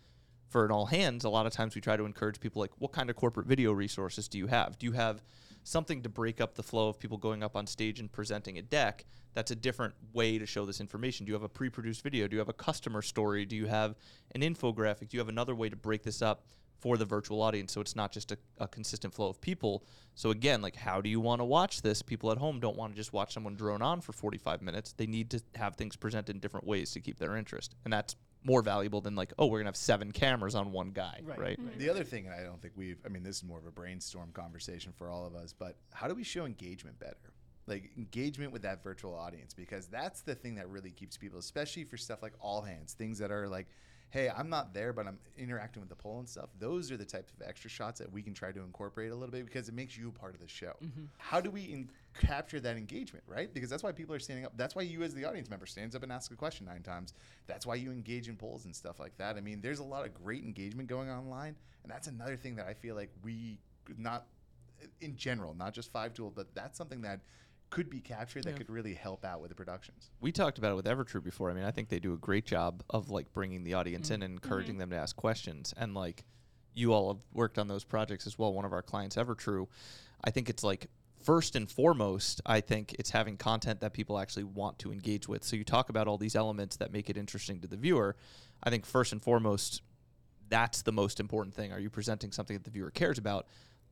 for 0.49 0.65
an 0.65 0.71
all 0.71 0.87
hands, 0.87 1.25
a 1.25 1.29
lot 1.29 1.47
of 1.47 1.53
times 1.53 1.75
we 1.75 1.81
try 1.81 1.97
to 1.97 2.05
encourage 2.05 2.39
people 2.39 2.61
like, 2.61 2.71
what 2.79 2.93
kind 2.93 3.11
of 3.11 3.17
corporate 3.17 3.47
video 3.47 3.73
resources 3.73 4.29
do 4.29 4.39
you 4.39 4.47
have? 4.47 4.79
Do 4.79 4.87
you 4.87 4.93
have 4.93 5.23
something 5.65 6.03
to 6.03 6.09
break 6.09 6.41
up 6.41 6.55
the 6.55 6.63
flow 6.63 6.89
of 6.89 7.01
people 7.01 7.19
going 7.19 7.43
up 7.43 7.57
on 7.57 7.67
stage 7.67 7.99
and 7.99 8.11
presenting 8.11 8.57
a 8.59 8.63
deck? 8.63 9.05
That's 9.35 9.51
a 9.51 9.57
different 9.57 9.95
way 10.13 10.39
to 10.39 10.47
show 10.47 10.65
this 10.65 10.81
information. 10.81 11.27
Do 11.27 11.31
you 11.31 11.35
have 11.35 11.43
a 11.43 11.49
pre-produced 11.49 12.03
video? 12.03 12.29
Do 12.29 12.37
you 12.37 12.39
have 12.39 12.49
a 12.49 12.53
customer 12.55 13.03
story? 13.03 13.45
Do 13.45 13.57
you 13.57 13.67
have 13.67 13.97
an 14.35 14.41
infographic? 14.43 15.09
Do 15.09 15.17
you 15.17 15.19
have 15.19 15.29
another 15.29 15.55
way 15.55 15.69
to 15.69 15.77
break 15.77 16.03
this 16.05 16.23
up 16.23 16.45
for 16.79 16.97
the 16.97 17.05
virtual 17.05 17.43
audience 17.43 17.73
so 17.73 17.81
it's 17.81 17.97
not 17.97 18.13
just 18.13 18.33
a, 18.33 18.39
a 18.59 18.69
consistent 18.69 19.15
flow 19.15 19.29
of 19.29 19.41
people? 19.41 19.85
So 20.15 20.31
again, 20.31 20.63
like 20.63 20.77
how 20.77 21.01
do 21.01 21.09
you 21.09 21.21
want 21.21 21.41
to 21.41 21.45
watch 21.45 21.83
this? 21.83 22.03
People 22.03 22.31
at 22.33 22.39
home 22.39 22.61
don't 22.61 22.77
want 22.77 22.93
to 22.93 22.97
just 22.97 23.13
watch 23.13 23.35
someone 23.35 23.55
drone 23.57 23.83
on 23.83 24.01
for 24.01 24.13
45 24.13 24.63
minutes. 24.63 24.93
They 24.93 25.07
need 25.07 25.31
to 25.31 25.43
have 25.57 25.77
things 25.77 25.97
presented 25.97 26.35
in 26.35 26.41
different 26.41 26.67
ways 26.67 26.93
to 26.93 27.01
keep 27.01 27.19
their 27.19 27.37
interest. 27.37 27.75
And 27.85 27.93
that's 27.93 28.17
more 28.45 28.63
valuable 28.63 29.01
than 29.01 29.17
like, 29.17 29.33
oh, 29.39 29.47
we're 29.47 29.59
gonna 29.59 29.69
have 29.69 29.77
seven 29.77 30.13
cameras 30.13 30.55
on 30.55 30.71
one 30.71 30.91
guy, 30.91 31.21
Right. 31.25 31.39
right? 31.39 31.59
Right. 31.59 31.79
The 31.79 31.91
other 31.91 32.05
thing, 32.05 32.27
and 32.27 32.35
I 32.35 32.45
don't 32.45 32.63
think 32.63 32.75
we've, 32.77 32.99
I 33.05 33.09
mean, 33.09 33.25
this 33.25 33.39
is 33.39 33.45
more 33.45 33.59
of 33.59 33.67
a 33.67 33.73
brainstorm 33.73 34.31
conversation 34.33 34.93
for 34.97 35.11
all 35.11 35.27
of 35.27 35.35
us, 35.35 35.53
but 35.53 35.77
how 35.93 36.07
do 36.07 36.15
we 36.15 36.23
show 36.23 36.45
engagement 36.45 36.99
better? 37.01 37.17
Like 37.67 37.91
engagement 37.97 38.53
with 38.53 38.63
that 38.63 38.85
virtual 38.85 39.17
audience, 39.17 39.53
because 39.53 39.89
that's 39.89 40.21
the 40.21 40.37
thing 40.37 40.55
that 40.55 40.69
really 40.69 40.93
keeps 40.93 41.17
people, 41.17 41.41
especially 41.41 41.83
for 41.83 41.97
stuff 41.97 42.23
like 42.23 42.35
all 42.41 42.63
hands, 42.63 42.93
things 42.93 43.19
that 43.19 43.33
are 43.33 43.49
like, 43.49 43.67
hey, 44.11 44.31
I'm 44.31 44.49
not 44.49 44.73
there, 44.73 44.93
but 44.93 45.07
I'm 45.07 45.19
interacting 45.37 45.81
with 45.81 45.89
the 45.89 45.97
poll 45.97 46.19
and 46.21 46.29
stuff. 46.29 46.49
Those 46.59 46.91
are 46.91 46.97
the 46.97 47.05
types 47.05 47.33
of 47.33 47.47
extra 47.47 47.69
shots 47.69 47.99
that 47.99 48.11
we 48.11 48.23
can 48.23 48.35
try 48.35 48.53
to 48.53 48.61
incorporate 48.61 49.11
a 49.11 49.15
little 49.15 49.33
bit 49.33 49.45
because 49.45 49.69
it 49.69 49.75
makes 49.75 49.97
you 49.97 50.09
a 50.09 50.13
part 50.13 50.35
of 50.35 50.41
the 50.41 50.49
show. 50.49 50.73
Mm-hmm. 50.83 51.05
How 51.19 51.41
do 51.41 51.51
we 51.51 51.63
in- 51.63 51.91
capture 52.19 52.61
that 52.61 52.77
engagement, 52.77 53.25
right? 53.27 53.53
Because 53.53 53.69
that's 53.69 53.83
why 53.83 53.93
people 53.93 54.15
are 54.15 54.19
standing 54.19 54.47
up. 54.47 54.53
That's 54.57 54.75
why 54.75 54.83
you, 54.83 55.03
as 55.03 55.15
the 55.15 55.25
audience 55.25 55.51
member, 55.51 55.67
stands 55.67 55.95
up 55.95 56.03
and 56.03 56.13
asks 56.13 56.33
a 56.33 56.37
question 56.37 56.67
nine 56.67 56.83
times. 56.83 57.15
That's 57.47 57.67
why 57.67 57.75
you 57.75 57.91
engage 57.91 58.29
in 58.29 58.37
polls 58.37 58.65
and 58.65 58.75
stuff 58.75 59.01
like 59.01 59.17
that. 59.19 59.37
I 59.37 59.41
mean, 59.41 59.61
there's 59.61 59.81
a 59.81 59.85
lot 59.85 60.07
of 60.07 60.15
great 60.15 60.45
engagement 60.45 60.89
going 60.89 61.11
online, 61.11 61.57
and 61.83 61.93
that's 61.93 62.07
another 62.07 62.37
thing 62.37 62.57
that 62.57 62.67
I 62.67 62.75
feel 62.75 62.95
like 62.95 63.11
we 63.23 63.59
not 63.99 64.27
in 65.01 65.17
general, 65.17 65.55
not 65.55 65.73
just 65.73 65.91
Five 65.93 66.15
Tool, 66.15 66.33
but 66.35 66.55
that's 66.55 66.77
something 66.77 67.03
that 67.03 67.21
could 67.71 67.91
be 67.91 68.01
captured 68.01 68.45
that 68.45 68.51
Yeah. 68.51 68.57
could 68.57 68.71
really 68.71 68.95
help 68.95 69.25
out 69.25 69.41
with 69.41 69.51
the 69.51 69.55
productions. 69.55 70.11
we 70.21 70.33
talked 70.33 70.59
about 70.59 70.73
it 70.73 70.77
with 70.77 70.87
Evertrue 70.87 71.23
before. 71.23 71.51
I 71.51 71.55
mean, 71.55 71.65
I 71.65 71.71
think 71.71 71.89
they 71.89 71.99
do 71.99 72.13
a 72.13 72.19
great 72.19 72.47
job 72.47 72.83
of 72.91 73.11
like 73.11 73.33
bringing 73.33 73.65
the 73.65 73.75
audience 73.75 74.11
in 74.11 74.17
mm-hmm. 74.17 74.25
and 74.25 74.35
mm-hmm. 74.37 74.45
encouraging 74.45 74.79
them 74.79 74.91
to 74.91 74.97
ask 74.97 75.17
questions. 75.17 75.75
And 75.77 75.95
like 75.95 76.25
you 76.75 76.93
all 76.93 77.13
have 77.13 77.23
worked 77.33 77.59
on 77.59 77.69
those 77.69 77.85
projects 77.85 78.27
as 78.27 78.39
well. 78.39 78.53
One 78.53 78.65
of 78.65 78.73
our 78.73 78.83
clients, 78.83 79.17
Evertrue, 79.17 79.67
I 80.23 80.31
think 80.31 80.49
it's 80.49 80.63
like 80.63 80.89
first 81.23 81.57
and 81.57 81.69
foremost, 81.71 82.41
I 82.47 82.61
think 82.61 82.95
it's 82.99 83.11
having 83.11 83.37
content 83.37 83.81
that 83.81 83.93
people 83.93 84.19
actually 84.19 84.45
want 84.45 84.79
to 84.81 84.93
engage 84.93 85.27
with. 85.27 85.43
So 85.43 85.57
you 85.57 85.65
talk 85.65 85.89
about 85.89 86.07
all 86.07 86.19
these 86.19 86.37
elements 86.37 86.77
that 86.77 86.93
make 86.93 87.11
it 87.11 87.17
interesting 87.17 87.61
to 87.61 87.67
the 87.67 87.77
viewer. 87.77 88.17
I 88.63 88.71
think 88.71 88.87
first 88.87 89.13
and 89.13 89.23
foremost, 89.23 89.83
that's 90.49 90.83
the 90.83 90.93
most 90.93 91.19
important 91.19 91.55
thing. 91.55 91.73
Are 91.73 91.81
you 91.81 91.91
presenting 91.91 92.31
something 92.31 92.57
that 92.57 92.65
the 92.65 92.71
viewer 92.71 92.91
cares 92.91 93.19
about? 93.19 93.47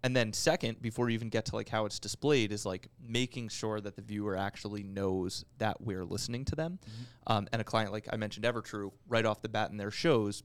And 0.05 0.15
then 0.15 0.35
second, 0.35 0.83
before 0.83 1.09
you 1.09 1.15
even 1.15 1.31
get 1.31 1.47
to 1.47 1.57
like 1.57 1.71
how 1.71 1.87
it's 1.87 1.99
displayed, 1.99 2.53
is 2.53 2.67
like 2.67 2.89
making 3.03 3.49
sure 3.49 3.81
that 3.81 3.97
the 3.97 4.03
viewer 4.03 4.37
actually 4.37 4.83
knows 4.83 5.47
that 5.57 5.81
we're 5.81 6.05
listening 6.05 6.45
to 6.45 6.55
them. 6.55 6.79
Um, 7.27 7.49
and 7.55 7.63
a 7.63 7.65
client 7.65 7.91
like 7.91 8.07
I 8.13 8.17
mentioned, 8.17 8.45
Evertrue, 8.45 8.93
right 9.09 9.25
off 9.25 9.41
the 9.41 9.49
bat 9.49 9.71
in 9.71 9.79
their 9.79 9.91
shows, 9.91 10.43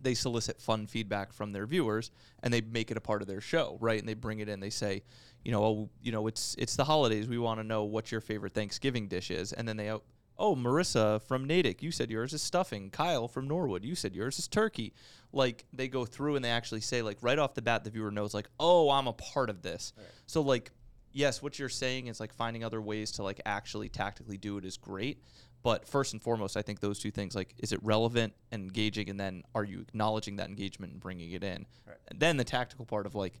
they 0.00 0.14
solicit 0.14 0.60
fun 0.60 0.86
feedback 0.86 1.32
from 1.32 1.50
their 1.50 1.66
viewers 1.66 2.12
and 2.44 2.54
they 2.54 2.60
make 2.60 2.92
it 2.92 2.96
a 2.96 3.00
part 3.00 3.20
of 3.20 3.26
their 3.26 3.40
show, 3.40 3.78
right? 3.80 3.98
And 3.98 4.08
they 4.08 4.14
bring 4.14 4.38
it 4.38 4.48
in. 4.48 4.60
They 4.60 4.70
say, 4.70 5.02
you 5.44 5.50
know, 5.50 5.64
oh, 5.64 5.90
you 6.00 6.12
know, 6.12 6.28
it's 6.28 6.54
it's 6.56 6.76
the 6.76 6.84
holidays. 6.84 7.26
We 7.26 7.38
want 7.38 7.58
to 7.58 7.64
know 7.64 7.82
what 7.82 8.12
your 8.12 8.20
favorite 8.20 8.52
Thanksgiving 8.52 9.08
dish 9.08 9.32
is, 9.32 9.52
and 9.52 9.66
then 9.66 9.76
they, 9.76 9.92
oh, 10.38 10.56
Marisa 10.56 11.22
from 11.22 11.44
Natick, 11.44 11.82
you 11.82 11.90
said 11.90 12.10
yours 12.10 12.32
is 12.32 12.42
stuffing. 12.42 12.90
Kyle 12.90 13.28
from 13.28 13.46
Norwood, 13.46 13.84
you 13.84 13.94
said 13.94 14.14
yours 14.14 14.38
is 14.38 14.48
turkey. 14.48 14.92
Like 15.32 15.64
they 15.72 15.88
go 15.88 16.04
through 16.04 16.36
and 16.36 16.44
they 16.44 16.50
actually 16.50 16.80
say, 16.80 17.02
like 17.02 17.18
right 17.20 17.38
off 17.38 17.54
the 17.54 17.62
bat, 17.62 17.84
the 17.84 17.90
viewer 17.90 18.10
knows, 18.10 18.34
like, 18.34 18.48
oh, 18.58 18.90
I'm 18.90 19.06
a 19.06 19.12
part 19.12 19.50
of 19.50 19.62
this. 19.62 19.92
So 20.26 20.40
like, 20.40 20.70
yes, 21.12 21.42
what 21.42 21.58
you're 21.58 21.68
saying 21.68 22.08
is 22.08 22.20
like 22.20 22.32
finding 22.32 22.64
other 22.64 22.80
ways 22.80 23.12
to 23.12 23.22
like 23.22 23.40
actually 23.46 23.88
tactically 23.88 24.36
do 24.36 24.58
it 24.58 24.64
is 24.64 24.76
great. 24.76 25.22
But 25.62 25.88
first 25.88 26.12
and 26.12 26.20
foremost, 26.22 26.58
I 26.58 26.62
think 26.62 26.80
those 26.80 26.98
two 26.98 27.10
things 27.10 27.34
like 27.34 27.54
is 27.58 27.72
it 27.72 27.80
relevant 27.82 28.34
and 28.52 28.62
engaging, 28.62 29.08
and 29.08 29.18
then 29.18 29.44
are 29.54 29.64
you 29.64 29.80
acknowledging 29.80 30.36
that 30.36 30.48
engagement 30.48 30.92
and 30.92 31.00
bringing 31.00 31.32
it 31.32 31.42
in? 31.42 31.64
Right. 31.86 31.96
And 32.08 32.20
then 32.20 32.36
the 32.36 32.44
tactical 32.44 32.84
part 32.84 33.06
of 33.06 33.14
like, 33.14 33.40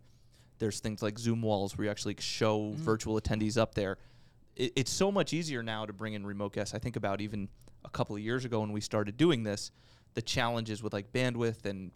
there's 0.58 0.80
things 0.80 1.02
like 1.02 1.18
Zoom 1.18 1.42
walls 1.42 1.76
where 1.76 1.84
you 1.84 1.90
actually 1.90 2.16
show 2.20 2.60
mm. 2.60 2.74
virtual 2.76 3.20
attendees 3.20 3.58
up 3.58 3.74
there. 3.74 3.98
It, 4.56 4.72
it's 4.76 4.90
so 4.90 5.10
much 5.10 5.32
easier 5.32 5.62
now 5.62 5.86
to 5.86 5.92
bring 5.92 6.14
in 6.14 6.26
remote 6.26 6.54
guests. 6.54 6.74
I 6.74 6.78
think 6.78 6.96
about 6.96 7.20
even 7.20 7.48
a 7.84 7.90
couple 7.90 8.16
of 8.16 8.22
years 8.22 8.44
ago 8.44 8.60
when 8.60 8.72
we 8.72 8.80
started 8.80 9.16
doing 9.16 9.42
this, 9.42 9.70
the 10.14 10.22
challenges 10.22 10.82
with 10.82 10.92
like 10.92 11.12
bandwidth 11.12 11.64
and 11.64 11.90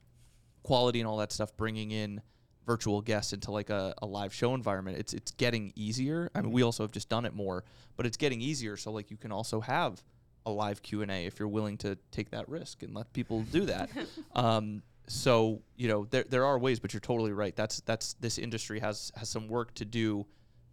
quality 0.62 1.00
and 1.00 1.08
all 1.08 1.16
that 1.18 1.32
stuff, 1.32 1.56
bringing 1.56 1.90
in 1.90 2.20
virtual 2.66 3.00
guests 3.00 3.32
into 3.32 3.50
like 3.50 3.70
a, 3.70 3.94
a 4.02 4.06
live 4.06 4.32
show 4.34 4.54
environment. 4.54 4.98
It's 4.98 5.14
it's 5.14 5.30
getting 5.32 5.72
easier. 5.74 6.30
I 6.34 6.42
mean, 6.42 6.52
we 6.52 6.62
also 6.62 6.84
have 6.84 6.92
just 6.92 7.08
done 7.08 7.24
it 7.24 7.34
more, 7.34 7.64
but 7.96 8.04
it's 8.06 8.16
getting 8.16 8.40
easier. 8.40 8.76
So 8.76 8.92
like 8.92 9.10
you 9.10 9.16
can 9.16 9.32
also 9.32 9.60
have 9.60 10.02
a 10.44 10.50
live 10.50 10.82
Q 10.82 11.02
and 11.02 11.10
A 11.10 11.26
if 11.26 11.38
you're 11.38 11.48
willing 11.48 11.78
to 11.78 11.96
take 12.10 12.30
that 12.30 12.48
risk 12.48 12.82
and 12.82 12.94
let 12.94 13.12
people 13.12 13.42
do 13.50 13.64
that. 13.66 13.90
um, 14.34 14.82
so 15.06 15.62
you 15.76 15.88
know 15.88 16.04
there 16.10 16.24
there 16.28 16.44
are 16.44 16.58
ways, 16.58 16.78
but 16.78 16.92
you're 16.92 17.00
totally 17.00 17.32
right. 17.32 17.56
That's 17.56 17.80
that's 17.80 18.12
this 18.14 18.36
industry 18.38 18.80
has 18.80 19.10
has 19.16 19.28
some 19.30 19.48
work 19.48 19.74
to 19.74 19.86
do 19.86 20.26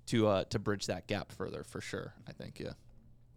to 0.07 0.27
uh, 0.27 0.43
to 0.45 0.59
bridge 0.59 0.87
that 0.87 1.07
gap 1.07 1.31
further 1.31 1.63
for 1.63 1.81
sure. 1.81 2.13
I 2.27 2.31
think 2.31 2.59
yeah. 2.59 2.71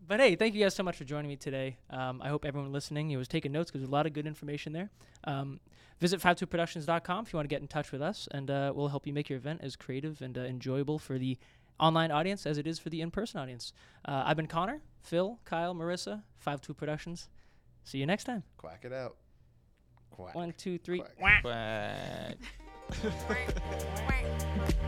But 0.07 0.20
hey, 0.20 0.37
thank 0.37 0.54
you 0.54 0.62
guys 0.62 0.74
so 0.74 0.83
much 0.83 0.96
for 0.96 1.04
joining 1.04 1.28
me 1.28 1.37
today. 1.37 1.76
Um, 1.90 2.22
I 2.22 2.28
hope 2.28 2.46
everyone 2.46 2.72
listening 2.72 3.11
you 3.11 3.18
was 3.18 3.28
taking 3.28 3.52
notes 3.52 3.70
because 3.70 3.83
there's 3.83 3.90
a 3.90 3.92
lot 3.92 4.07
of 4.07 4.14
good 4.14 4.26
information 4.26 4.72
there. 4.72 4.90
Um, 5.24 5.61
visit 6.00 6.18
5ToolProductions.com 6.20 7.26
if 7.26 7.33
you 7.33 7.37
want 7.37 7.44
to 7.44 7.54
get 7.54 7.61
in 7.61 7.68
touch 7.68 7.92
with 7.92 8.00
us, 8.00 8.26
and 8.31 8.50
uh, 8.50 8.72
we'll 8.74 8.88
help 8.88 9.07
you 9.07 9.12
make 9.12 9.28
your 9.28 9.37
event 9.37 9.61
as 9.62 9.76
creative 9.76 10.22
and 10.22 10.38
uh, 10.38 10.42
enjoyable 10.42 10.98
for 10.98 11.18
the 11.18 11.37
online 11.78 12.11
audience 12.11 12.46
as 12.46 12.57
it 12.57 12.66
is 12.66 12.78
for 12.78 12.88
the 12.88 13.02
in-person 13.02 13.38
audience. 13.38 13.74
Uh, 14.02 14.22
I've 14.24 14.37
been 14.37 14.46
Connor, 14.46 14.81
Phil, 15.02 15.38
Kyle, 15.44 15.74
Marisa, 15.74 16.22
52 16.38 16.72
Productions. 16.72 17.28
See 17.85 17.98
you 17.98 18.07
next 18.07 18.24
time. 18.24 18.44
Quack 18.57 18.85
it 18.85 18.94
out. 18.94 19.16
Quack. 20.11 20.35
One, 20.35 20.54
two, 20.57 20.78
three. 20.78 21.02
Quack. 21.18 21.42
Quack. 21.42 22.38
Quack. 23.02 24.74